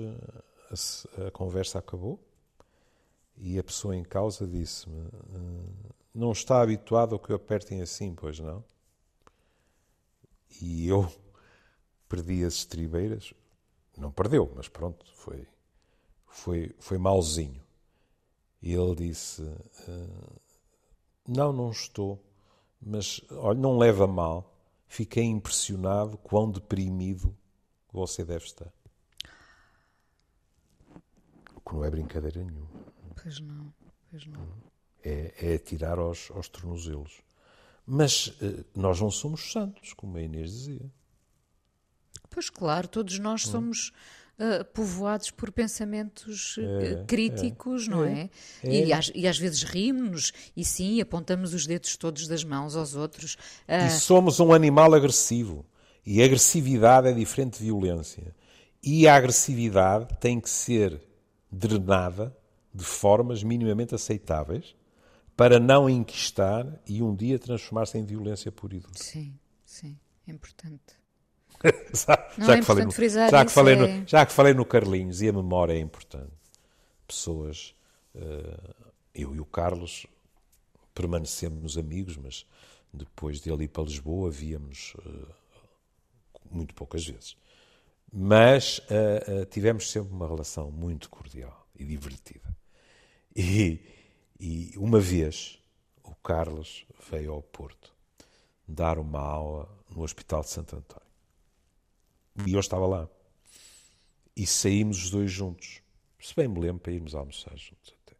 [1.17, 2.19] a, a, conversa acabou
[3.37, 8.15] e a pessoa em causa disse-me: ah, Não está habituado ao que o apertem assim,
[8.15, 8.63] pois não?
[10.59, 11.09] E eu
[12.11, 13.33] perdi as estribeiras.
[13.97, 15.47] Não perdeu, mas pronto, foi
[16.31, 17.61] foi, foi malzinho.
[18.61, 20.41] E ele disse: uh,
[21.27, 22.23] Não, não estou,
[22.81, 24.49] mas olha, não leva mal.
[24.87, 27.35] Fiquei impressionado quão deprimido
[27.91, 28.71] você deve estar.
[31.55, 32.67] O que não é brincadeira nenhuma.
[33.21, 33.73] Pois não,
[34.09, 34.47] pois não.
[35.03, 37.21] É, é tirar aos, aos tornozelos.
[37.85, 40.91] Mas uh, nós não somos santos, como a Inês dizia.
[42.31, 43.51] Pois claro, todos nós hum.
[43.51, 43.91] somos
[44.39, 48.29] uh, povoados por pensamentos uh, é, críticos, é, não é?
[48.63, 48.85] é?
[48.85, 52.95] E, às, e, às, vezes rimos e sim, apontamos os dedos todos das mãos aos
[52.95, 53.35] outros.
[53.67, 53.85] Uh...
[53.85, 55.65] E somos um animal agressivo.
[56.05, 58.33] E agressividade é diferente de violência.
[58.81, 60.99] E a agressividade tem que ser
[61.51, 62.35] drenada
[62.73, 64.73] de formas minimamente aceitáveis
[65.35, 68.93] para não enquistar e um dia transformar-se em violência pura e dura.
[68.95, 71.00] Sim, sim, é importante.
[72.37, 74.03] já, é que falei no, já, que falei no, é...
[74.05, 76.31] já que falei no Carlinhos e a memória é importante.
[77.07, 77.75] Pessoas,
[78.15, 78.75] uh,
[79.13, 80.07] eu e o Carlos
[80.93, 82.45] permanecemos amigos, mas
[82.93, 85.27] depois dele ir para Lisboa víamos uh,
[86.49, 87.37] muito poucas vezes.
[88.11, 92.55] Mas uh, tivemos sempre uma relação muito cordial e divertida.
[93.35, 93.79] E,
[94.39, 95.59] e uma vez
[96.03, 97.93] o Carlos veio ao Porto
[98.67, 101.10] dar uma aula no Hospital de Santo António.
[102.47, 103.09] E eu estava lá.
[104.35, 105.81] E saímos os dois juntos.
[106.19, 108.15] Se bem me lembro, para irmos almoçar juntos até.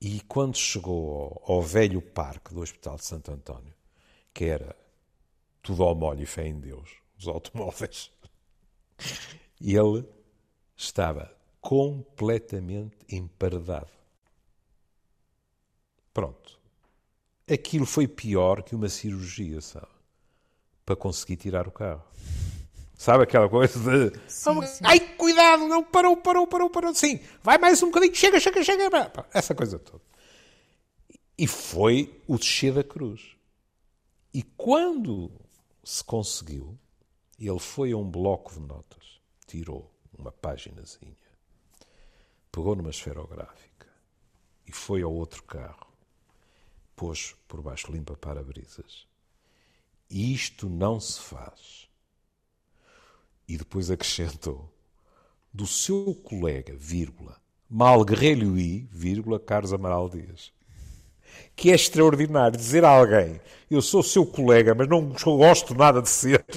[0.00, 3.74] E quando chegou ao, ao velho parque do Hospital de Santo António,
[4.32, 4.76] que era
[5.62, 8.10] tudo ao molho e fé em Deus, os automóveis,
[9.60, 10.06] ele
[10.76, 13.90] estava completamente emparedado.
[16.14, 16.58] Pronto.
[17.50, 19.88] Aquilo foi pior que uma cirurgia, sabe?
[20.84, 22.04] Para conseguir tirar o carro.
[22.98, 24.18] Sabe aquela coisa de.
[24.26, 24.82] Sim, sim.
[24.82, 26.92] Ai, cuidado, não parou, parou, parou, parou.
[26.92, 28.90] Sim, vai mais um bocadinho, chega, chega, chega.
[29.32, 30.02] Essa coisa toda.
[31.38, 33.36] E foi o descer da cruz.
[34.34, 35.30] E quando
[35.84, 36.76] se conseguiu,
[37.38, 41.14] ele foi a um bloco de notas, tirou uma paginazinha,
[42.50, 43.86] pegou numa esferográfica
[44.66, 45.86] e foi ao outro carro,
[46.96, 49.06] pôs por baixo limpa para-brisas.
[50.10, 51.87] Isto não se faz.
[53.48, 54.70] E depois acrescentou:
[55.52, 57.36] do seu colega, vírgula,
[57.68, 60.52] Malguerre-Lui, vírgula, Carlos Amaral Dias.
[61.56, 66.08] Que é extraordinário dizer a alguém: eu sou seu colega, mas não gosto nada de
[66.08, 66.44] ser.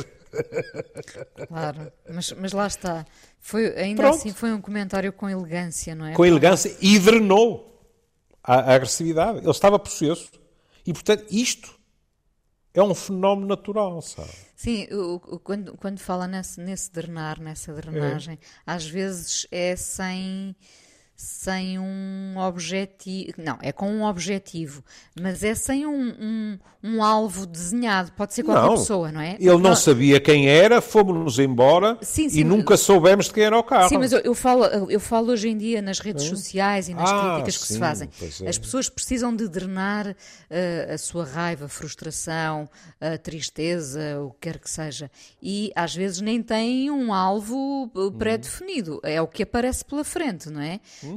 [1.49, 3.05] Claro, mas, mas lá está.
[3.37, 4.15] Foi, ainda Pronto.
[4.15, 6.13] assim foi um comentário com elegância, não é?
[6.13, 7.71] Com elegância e drenou
[8.41, 9.39] a, a agressividade.
[9.39, 10.31] Ele estava possesso.
[10.85, 11.77] E, portanto, isto
[12.73, 14.31] é um fenómeno natural, sabe?
[14.55, 18.37] Sim, o, o, quando, quando fala nesse, nesse drenar, nessa drenagem, é.
[18.65, 20.55] às vezes é sem
[21.21, 23.33] sem um objetivo.
[23.37, 24.83] Não, é com um objetivo,
[25.19, 28.11] mas é sem um, um, um alvo desenhado.
[28.13, 29.37] Pode ser qualquer não, pessoa, não é?
[29.39, 33.57] Ele não sabia quem era, fomos-nos embora sim, sim, e nunca soubemos de quem era
[33.57, 33.89] o carro.
[33.89, 37.09] Sim, mas eu, eu, falo, eu falo hoje em dia nas redes sociais e nas
[37.11, 38.09] ah, críticas que sim, se fazem.
[38.41, 38.49] É.
[38.49, 42.67] As pessoas precisam de drenar uh, a sua raiva, a frustração,
[42.99, 45.11] a tristeza, o que quer que seja.
[45.41, 48.99] E às vezes nem têm um alvo eh, pré-definido.
[49.03, 50.79] É o que aparece pela frente, não é?
[51.03, 51.10] Hum.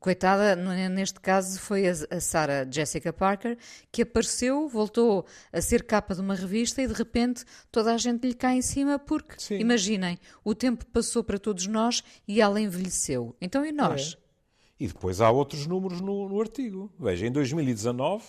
[0.00, 3.56] Coitada, neste caso foi a Sarah Jessica Parker,
[3.90, 8.26] que apareceu, voltou a ser capa de uma revista e de repente toda a gente
[8.26, 9.58] lhe cai em cima porque, Sim.
[9.58, 13.36] imaginem, o tempo passou para todos nós e ela envelheceu.
[13.40, 14.16] Então e nós?
[14.18, 14.22] É.
[14.80, 16.92] E depois há outros números no, no artigo.
[16.98, 18.24] Veja, em 2019,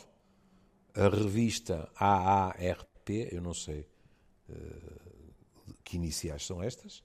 [0.94, 3.88] a revista AARP, eu não sei
[4.50, 7.04] uh, que iniciais são estas,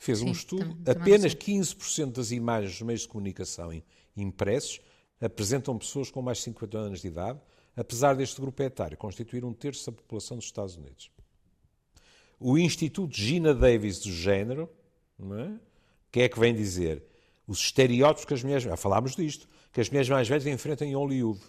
[0.00, 3.70] fez Sim, um estudo, apenas 15% das imagens dos meios de comunicação
[4.16, 4.80] impressos
[5.20, 7.38] apresentam pessoas com mais de 50 anos de idade,
[7.76, 11.10] apesar deste grupo etário constituir um terço da população dos Estados Unidos.
[12.40, 14.70] O Instituto Gina Davis do Género,
[15.18, 15.60] não é?
[16.10, 17.04] que é que vem dizer?
[17.46, 20.94] Os estereótipos que as mulheres, já falámos disto, que as mulheres mais velhas enfrentam em
[20.94, 21.40] Hollywood.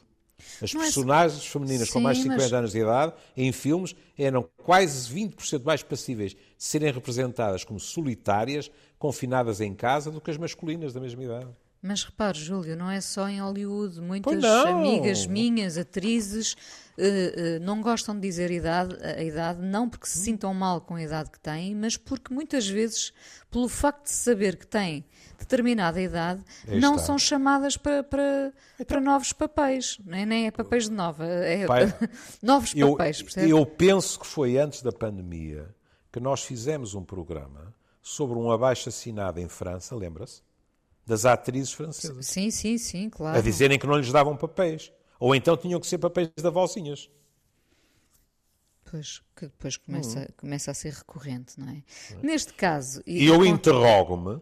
[0.61, 1.47] As não é personagens é...
[1.47, 2.53] femininas Sim, com mais de 50 mas...
[2.53, 8.71] anos de idade em filmes eram quase 20% mais passíveis de serem representadas como solitárias,
[8.97, 11.47] confinadas em casa, do que as masculinas da mesma idade.
[11.81, 13.99] Mas repare, Júlio, não é só em Hollywood.
[13.99, 16.57] Muitas amigas minhas, atrizes, uh,
[17.01, 21.01] uh, não gostam de dizer idade, a idade, não porque se sintam mal com a
[21.01, 23.11] idade que têm, mas porque muitas vezes,
[23.49, 25.03] pelo facto de saber que têm
[25.39, 27.07] determinada idade, Aí não está.
[27.07, 29.97] são chamadas para, para, então, para novos papéis.
[30.05, 31.91] Nem, nem é papéis de nova, é pai,
[32.43, 33.23] novos eu, papéis.
[33.23, 33.49] Percebe?
[33.49, 35.67] Eu penso que foi antes da pandemia
[36.11, 40.43] que nós fizemos um programa sobre um abaixo-assinado em França, lembra-se?
[41.11, 42.25] Das atrizes francesas.
[42.25, 43.37] Sim, sim, sim, claro.
[43.37, 44.93] A dizerem que não lhes davam papéis.
[45.19, 47.09] Ou então tinham que ser papéis de avózinhas.
[48.89, 50.33] Pois, que depois começa, hum.
[50.37, 51.83] começa a ser recorrente, não é?
[52.23, 53.01] Neste caso...
[53.05, 54.41] E eu interrogo-me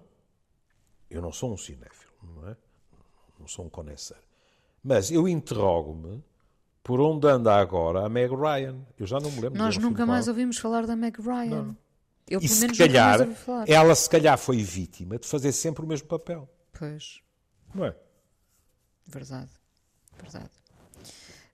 [1.09, 2.55] eu não sou um cinéfilo, não é?
[3.39, 4.17] Não sou um conhecer.
[4.83, 6.23] Mas eu interrogo-me
[6.83, 8.77] por onde anda agora a Meg Ryan.
[8.97, 9.57] Eu já não me lembro.
[9.57, 11.63] Nós nunca mais ouvimos falar da Meg Ryan.
[11.63, 11.77] Não.
[12.29, 13.27] Eu, e se calhar,
[13.67, 16.47] ela se calhar foi vítima de fazer sempre o mesmo papel.
[16.79, 17.19] Pois.
[17.75, 17.95] Não é?
[19.05, 19.51] Verdade.
[20.19, 20.49] Verdade.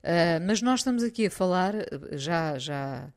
[0.02, 1.74] Uh, mas nós estamos aqui a falar,
[2.12, 3.12] já, já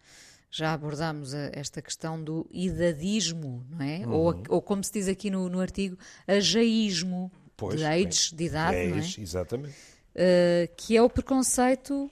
[0.52, 4.00] já abordámos a, esta questão do idadismo, não é?
[4.00, 4.12] Uhum.
[4.12, 8.88] Ou, ou, como se diz aqui no, no artigo, ageísmo, pois, de age, de idade,
[8.88, 9.00] não é?
[9.20, 9.76] Exatamente.
[10.16, 12.10] Uh, que é o preconceito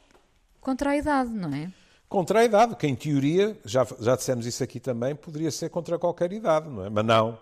[0.61, 1.71] contra a idade, não é?
[2.07, 5.97] Contra a idade, que em teoria, já, já dissemos isso aqui também, poderia ser contra
[5.97, 6.89] qualquer idade, não é?
[6.89, 7.37] Mas não,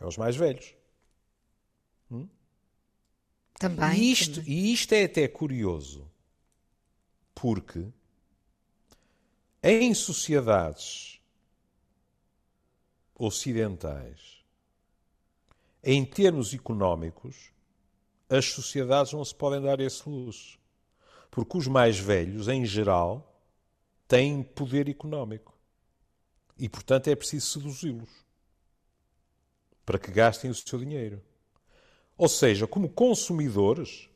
[0.00, 0.74] é os mais velhos.
[3.62, 3.98] Também.
[3.98, 4.52] E isto, também.
[4.52, 6.10] E isto é até curioso,
[7.34, 7.86] porque
[9.62, 11.20] em sociedades
[13.14, 14.44] ocidentais,
[15.82, 17.52] em termos económicos,
[18.28, 20.58] as sociedades não se podem dar esse luxo.
[21.30, 23.40] Porque os mais velhos, em geral,
[24.08, 25.56] têm poder económico.
[26.58, 28.10] E, portanto, é preciso seduzi-los
[29.86, 31.22] para que gastem o seu dinheiro.
[32.22, 34.08] Ou seja, como consumidores,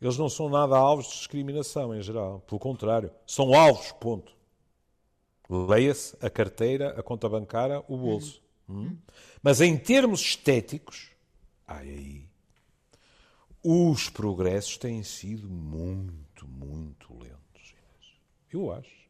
[0.00, 2.40] eles não são nada alvos de discriminação em geral.
[2.46, 4.32] Pelo contrário, são alvos, ponto.
[5.50, 8.42] Leia-se a carteira, a conta bancária, o bolso.
[8.66, 8.86] Hum.
[8.86, 8.98] Hum?
[9.42, 11.10] Mas em termos estéticos,
[11.66, 12.28] ai, aí,
[13.62, 17.74] os progressos têm sido muito, muito lentos.
[18.50, 19.02] Eu acho.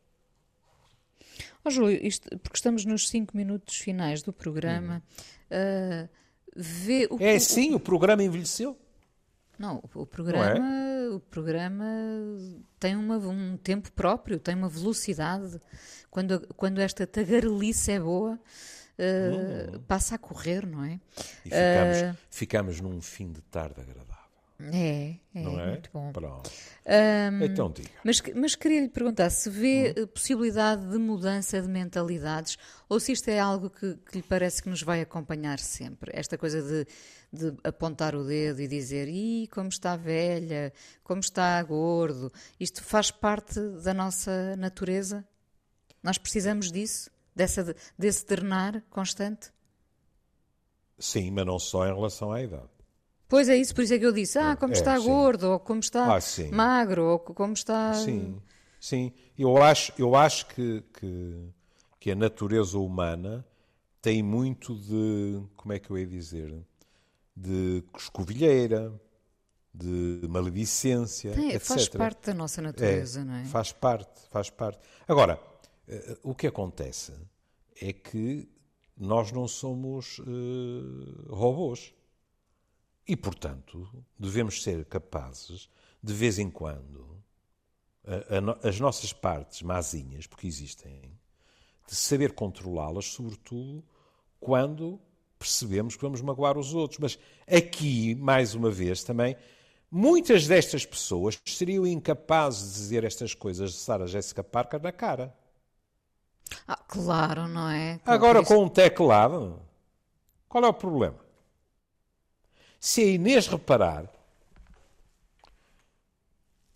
[1.64, 5.00] Oh, Júlio, isto, porque estamos nos cinco minutos finais do programa,
[5.52, 6.08] hum.
[6.08, 6.21] uh,
[6.56, 8.78] vê o É sim, o programa envelheceu.
[9.58, 11.08] Não, o programa, é?
[11.10, 11.86] o programa
[12.80, 15.60] tem uma, um tempo próprio, tem uma velocidade.
[16.10, 19.80] Quando, quando esta tagarelice é boa, uh, hum.
[19.86, 21.00] passa a correr, não é?
[21.44, 24.11] E ficamos, uh, ficamos num fim de tarde agradável.
[24.72, 25.70] É, é, não é?
[25.70, 26.12] muito bom.
[26.12, 26.50] Pronto.
[26.86, 27.90] Um, então diga.
[28.04, 30.06] Mas, mas queria lhe perguntar se vê hum.
[30.08, 32.58] possibilidade de mudança de mentalidades
[32.88, 36.10] ou se isto é algo que, que lhe parece que nos vai acompanhar sempre.
[36.14, 36.86] Esta coisa de,
[37.32, 42.30] de apontar o dedo e dizer Ih, como está velha, como está gordo.
[42.60, 45.24] Isto faz parte da nossa natureza?
[46.02, 47.10] Nós precisamos disso?
[47.34, 49.50] Dessa, desse ternar constante?
[50.98, 52.68] Sim, mas não só em relação à idade.
[53.32, 55.06] Pois é isso, por isso é que eu disse, ah, como é, está sim.
[55.06, 56.20] gordo, ou como está ah,
[56.52, 57.94] magro, ou como está...
[57.94, 58.38] Sim,
[58.78, 59.10] sim.
[59.38, 61.48] Eu acho, eu acho que, que,
[61.98, 63.42] que a natureza humana
[64.02, 66.54] tem muito de, como é que eu ia dizer,
[67.34, 68.92] de escovilheira,
[69.72, 71.62] de maledicência, tem, etc.
[71.62, 73.44] Faz parte da nossa natureza, é, não é?
[73.46, 74.78] Faz parte, faz parte.
[75.08, 75.40] Agora,
[75.88, 77.14] eh, o que acontece
[77.80, 78.46] é que
[78.94, 81.94] nós não somos uh, robôs.
[83.06, 83.88] E, portanto,
[84.18, 85.68] devemos ser capazes,
[86.02, 87.22] de vez em quando,
[88.04, 91.18] a, a, as nossas partes mazinhas, porque existem,
[91.86, 93.84] de saber controlá-las, sobretudo
[94.40, 95.00] quando
[95.38, 96.98] percebemos que vamos magoar os outros.
[97.00, 99.36] Mas aqui, mais uma vez, também,
[99.90, 105.36] muitas destas pessoas seriam incapazes de dizer estas coisas de Sarah Jessica Parker na cara.
[106.66, 108.00] Ah, claro, não é?
[108.04, 109.60] Agora, com um teclado,
[110.48, 111.18] qual é o problema?
[112.84, 114.12] Se a Inês reparar,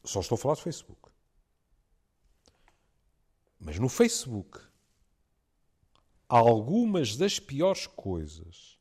[0.05, 1.11] só estou a falar do Facebook.
[3.59, 4.61] Mas no Facebook,
[6.29, 8.79] algumas das piores coisas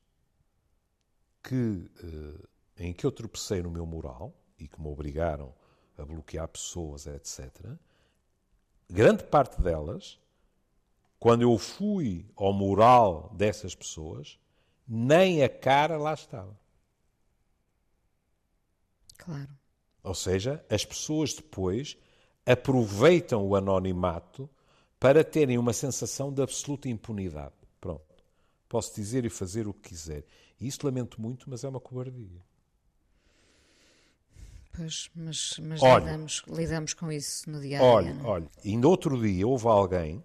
[1.41, 2.47] que, eh,
[2.86, 5.51] em que eu tropecei no meu moral e que me obrigaram
[5.97, 7.76] a bloquear pessoas, etc.,
[8.88, 10.19] grande parte delas,
[11.17, 14.38] quando eu fui ao moral dessas pessoas,
[14.88, 16.63] nem a cara lá estava.
[19.18, 19.49] Claro.
[20.03, 21.97] Ou seja, as pessoas depois
[22.45, 24.49] aproveitam o anonimato
[24.99, 27.55] para terem uma sensação de absoluta impunidade.
[27.82, 28.03] Pronto.
[28.70, 30.26] Posso dizer e fazer o que quiser.
[30.59, 32.41] E isso lamento muito, mas é uma cobardia.
[34.76, 37.89] Pois, mas, mas olha, lidamos, lidamos com isso no dia a dia.
[37.89, 38.26] Olha, não?
[38.26, 38.28] É?
[38.28, 40.24] olha, ainda outro dia houve alguém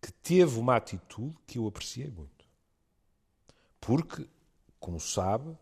[0.00, 2.46] que teve uma atitude que eu apreciei muito.
[3.80, 4.26] Porque,
[4.80, 5.56] como sabe,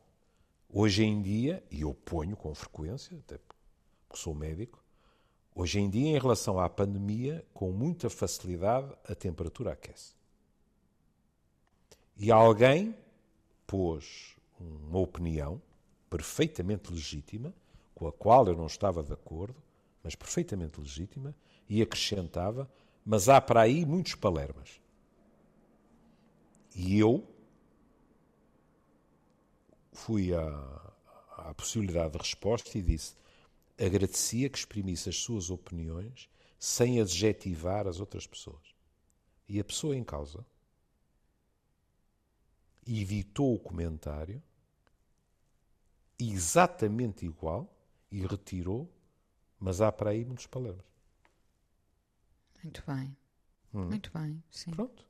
[0.72, 3.58] Hoje em dia, e eu ponho com frequência, até porque
[4.14, 4.82] sou médico,
[5.52, 10.14] hoje em dia, em relação à pandemia, com muita facilidade a temperatura aquece.
[12.16, 12.94] E alguém
[13.66, 15.60] pôs uma opinião
[16.08, 17.52] perfeitamente legítima,
[17.92, 19.56] com a qual eu não estava de acordo,
[20.04, 21.34] mas perfeitamente legítima,
[21.68, 22.70] e acrescentava:
[23.04, 24.80] Mas há para aí muitos palermas.
[26.76, 27.26] E eu
[29.92, 30.92] fui à,
[31.36, 33.14] à possibilidade de resposta e disse:
[33.78, 36.28] agradecia que exprimisse as suas opiniões
[36.58, 38.74] sem adjetivar as outras pessoas.
[39.48, 40.44] E a pessoa em causa
[42.86, 44.42] editou o comentário
[46.18, 47.72] exatamente igual
[48.10, 48.88] e retirou,
[49.58, 50.84] mas há para aí muitos palermas.
[52.62, 53.16] Muito bem.
[53.72, 53.86] Hum.
[53.86, 54.70] Muito bem, sim.
[54.70, 55.04] Pronto.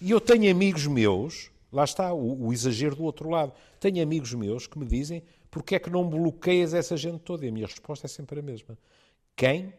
[0.00, 3.52] E eu tenho amigos meus Lá está o, o, exagero do outro lado.
[3.78, 7.44] Tenho amigos meus que me dizem porque é que não bloqueias essa gente toda?
[7.44, 8.76] E a minha resposta é sempre a mesma.
[9.36, 9.72] Quem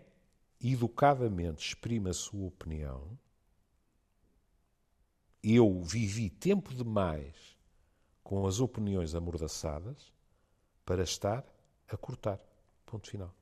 [0.63, 3.17] educadamente exprime a sua opinião,
[5.43, 7.57] eu vivi tempo demais
[8.23, 10.13] com as opiniões amordaçadas
[10.85, 11.43] para estar
[11.87, 12.39] a cortar.
[12.85, 13.33] Ponto final.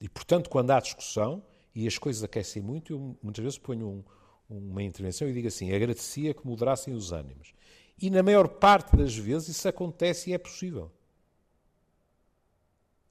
[0.00, 1.42] E, portanto, quando há discussão
[1.74, 4.04] e as coisas aquecem muito, eu muitas vezes ponho um,
[4.48, 7.54] uma intervenção e digo assim: agradecia que moderassem os ânimos.
[8.00, 10.90] E na maior parte das vezes isso acontece e é possível.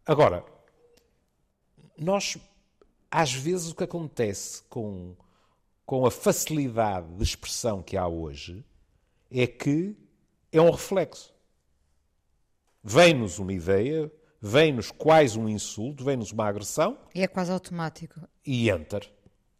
[0.06, 0.46] Agora,
[1.98, 2.38] nós,
[3.10, 5.16] às vezes, o que acontece com,
[5.86, 8.64] com a facilidade de expressão que há hoje
[9.32, 9.96] é que
[10.52, 11.34] é um reflexo.
[12.84, 17.00] Vem-nos uma ideia, vem-nos quase um insulto, vem-nos uma agressão.
[17.16, 18.22] E é quase automático.
[18.46, 19.12] E enter.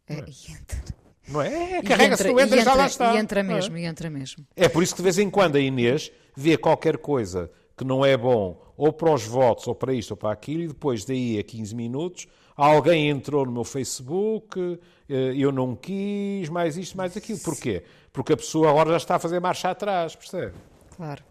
[0.06, 0.24] É, é?
[0.28, 1.05] E enter.
[1.28, 1.82] Não é?
[1.82, 3.14] Carrega-se no entra, já lá está.
[3.14, 3.80] E entra mesmo, é?
[3.80, 4.46] e entra mesmo.
[4.54, 8.04] É por isso que de vez em quando a Inês vê qualquer coisa que não
[8.04, 11.38] é bom, ou para os votos, ou para isto, ou para aquilo, e depois daí
[11.38, 17.14] a 15 minutos, alguém entrou no meu Facebook, eh, eu não quis, mais isto, mais
[17.16, 17.38] aquilo.
[17.40, 17.84] Porquê?
[18.12, 20.54] Porque a pessoa agora já está a fazer marcha atrás, percebe?
[20.96, 21.22] Claro.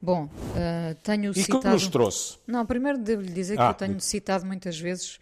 [0.00, 1.58] Bom, uh, tenho e citado...
[1.58, 2.38] E que nos trouxe?
[2.46, 5.18] Não, primeiro devo-lhe dizer que ah, eu tenho citado muitas vezes,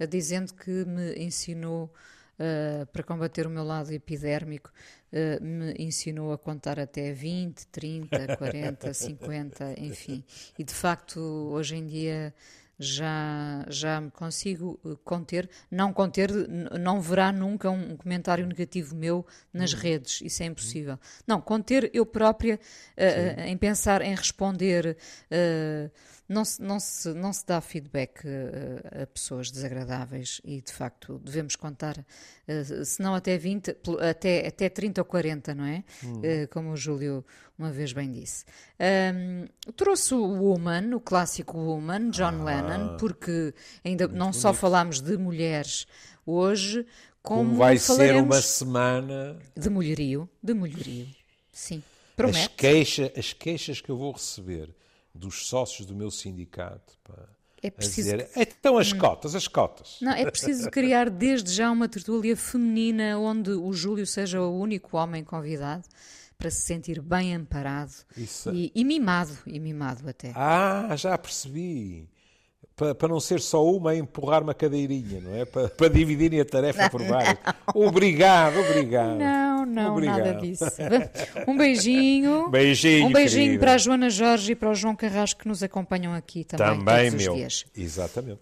[0.00, 1.92] uh, dizendo que me ensinou
[2.42, 4.70] uh, para combater o meu lado epidérmico,
[5.12, 10.24] uh, me ensinou a contar até 20, 30, 40, 50, enfim.
[10.58, 12.34] E de facto, hoje em dia
[12.78, 15.48] já, já me consigo eh, conter.
[15.70, 16.30] Não conter,
[16.80, 19.80] não verá nunca um comentário negativo meu nas uhum.
[19.80, 20.98] redes, isso é impossível.
[21.26, 22.58] Não, conter eu própria
[22.96, 24.96] uh, em pensar, em responder.
[25.30, 25.90] Uh,
[26.32, 31.20] não se, não se, não se dá feedback uh, a pessoas desagradáveis e, de facto,
[31.22, 35.84] devemos contar, uh, se não até 20, até, até 30 ou 40, não é?
[36.02, 36.18] Hum.
[36.18, 37.24] Uh, como o Júlio
[37.58, 38.44] uma vez bem disse.
[39.14, 43.54] Um, trouxe o Woman, o clássico Woman, John ah, Lennon, porque
[43.84, 44.36] ainda não bonito.
[44.36, 45.86] só falámos de mulheres
[46.26, 46.84] hoje,
[47.22, 51.06] como, como vai ser uma semana de mulherio, de mulherio,
[51.52, 51.82] sim.
[52.16, 52.40] Promete.
[52.40, 54.68] As, queixa, as queixas que eu vou receber
[55.14, 56.98] dos sócios do meu sindicato.
[57.04, 57.28] Pá,
[57.62, 58.10] é preciso.
[58.10, 58.98] Dizer, então as hum.
[58.98, 59.98] cotas, as cotas.
[60.00, 64.96] Não, é preciso criar desde já uma tertúlia feminina onde o Júlio seja o único
[64.96, 65.86] homem convidado
[66.36, 68.52] para se sentir bem amparado Isso.
[68.52, 70.32] e, e mimado, e mimado até.
[70.34, 72.08] Ah, já percebi
[72.82, 75.44] para, para não ser só uma a empurrar uma cadeirinha, não é?
[75.44, 77.36] Para, para dividirem a tarefa por vários.
[77.72, 79.18] Obrigado, obrigado.
[79.18, 80.18] Não, não, obrigado.
[80.18, 80.64] nada disso.
[81.46, 82.50] Um beijinho.
[82.50, 83.60] Beijinho, Um beijinho querida.
[83.60, 87.10] para a Joana Jorge e para o João Carrasco que nos acompanham aqui também, também
[87.10, 87.32] todos meu.
[87.32, 87.64] os dias.
[87.76, 88.40] Exatamente.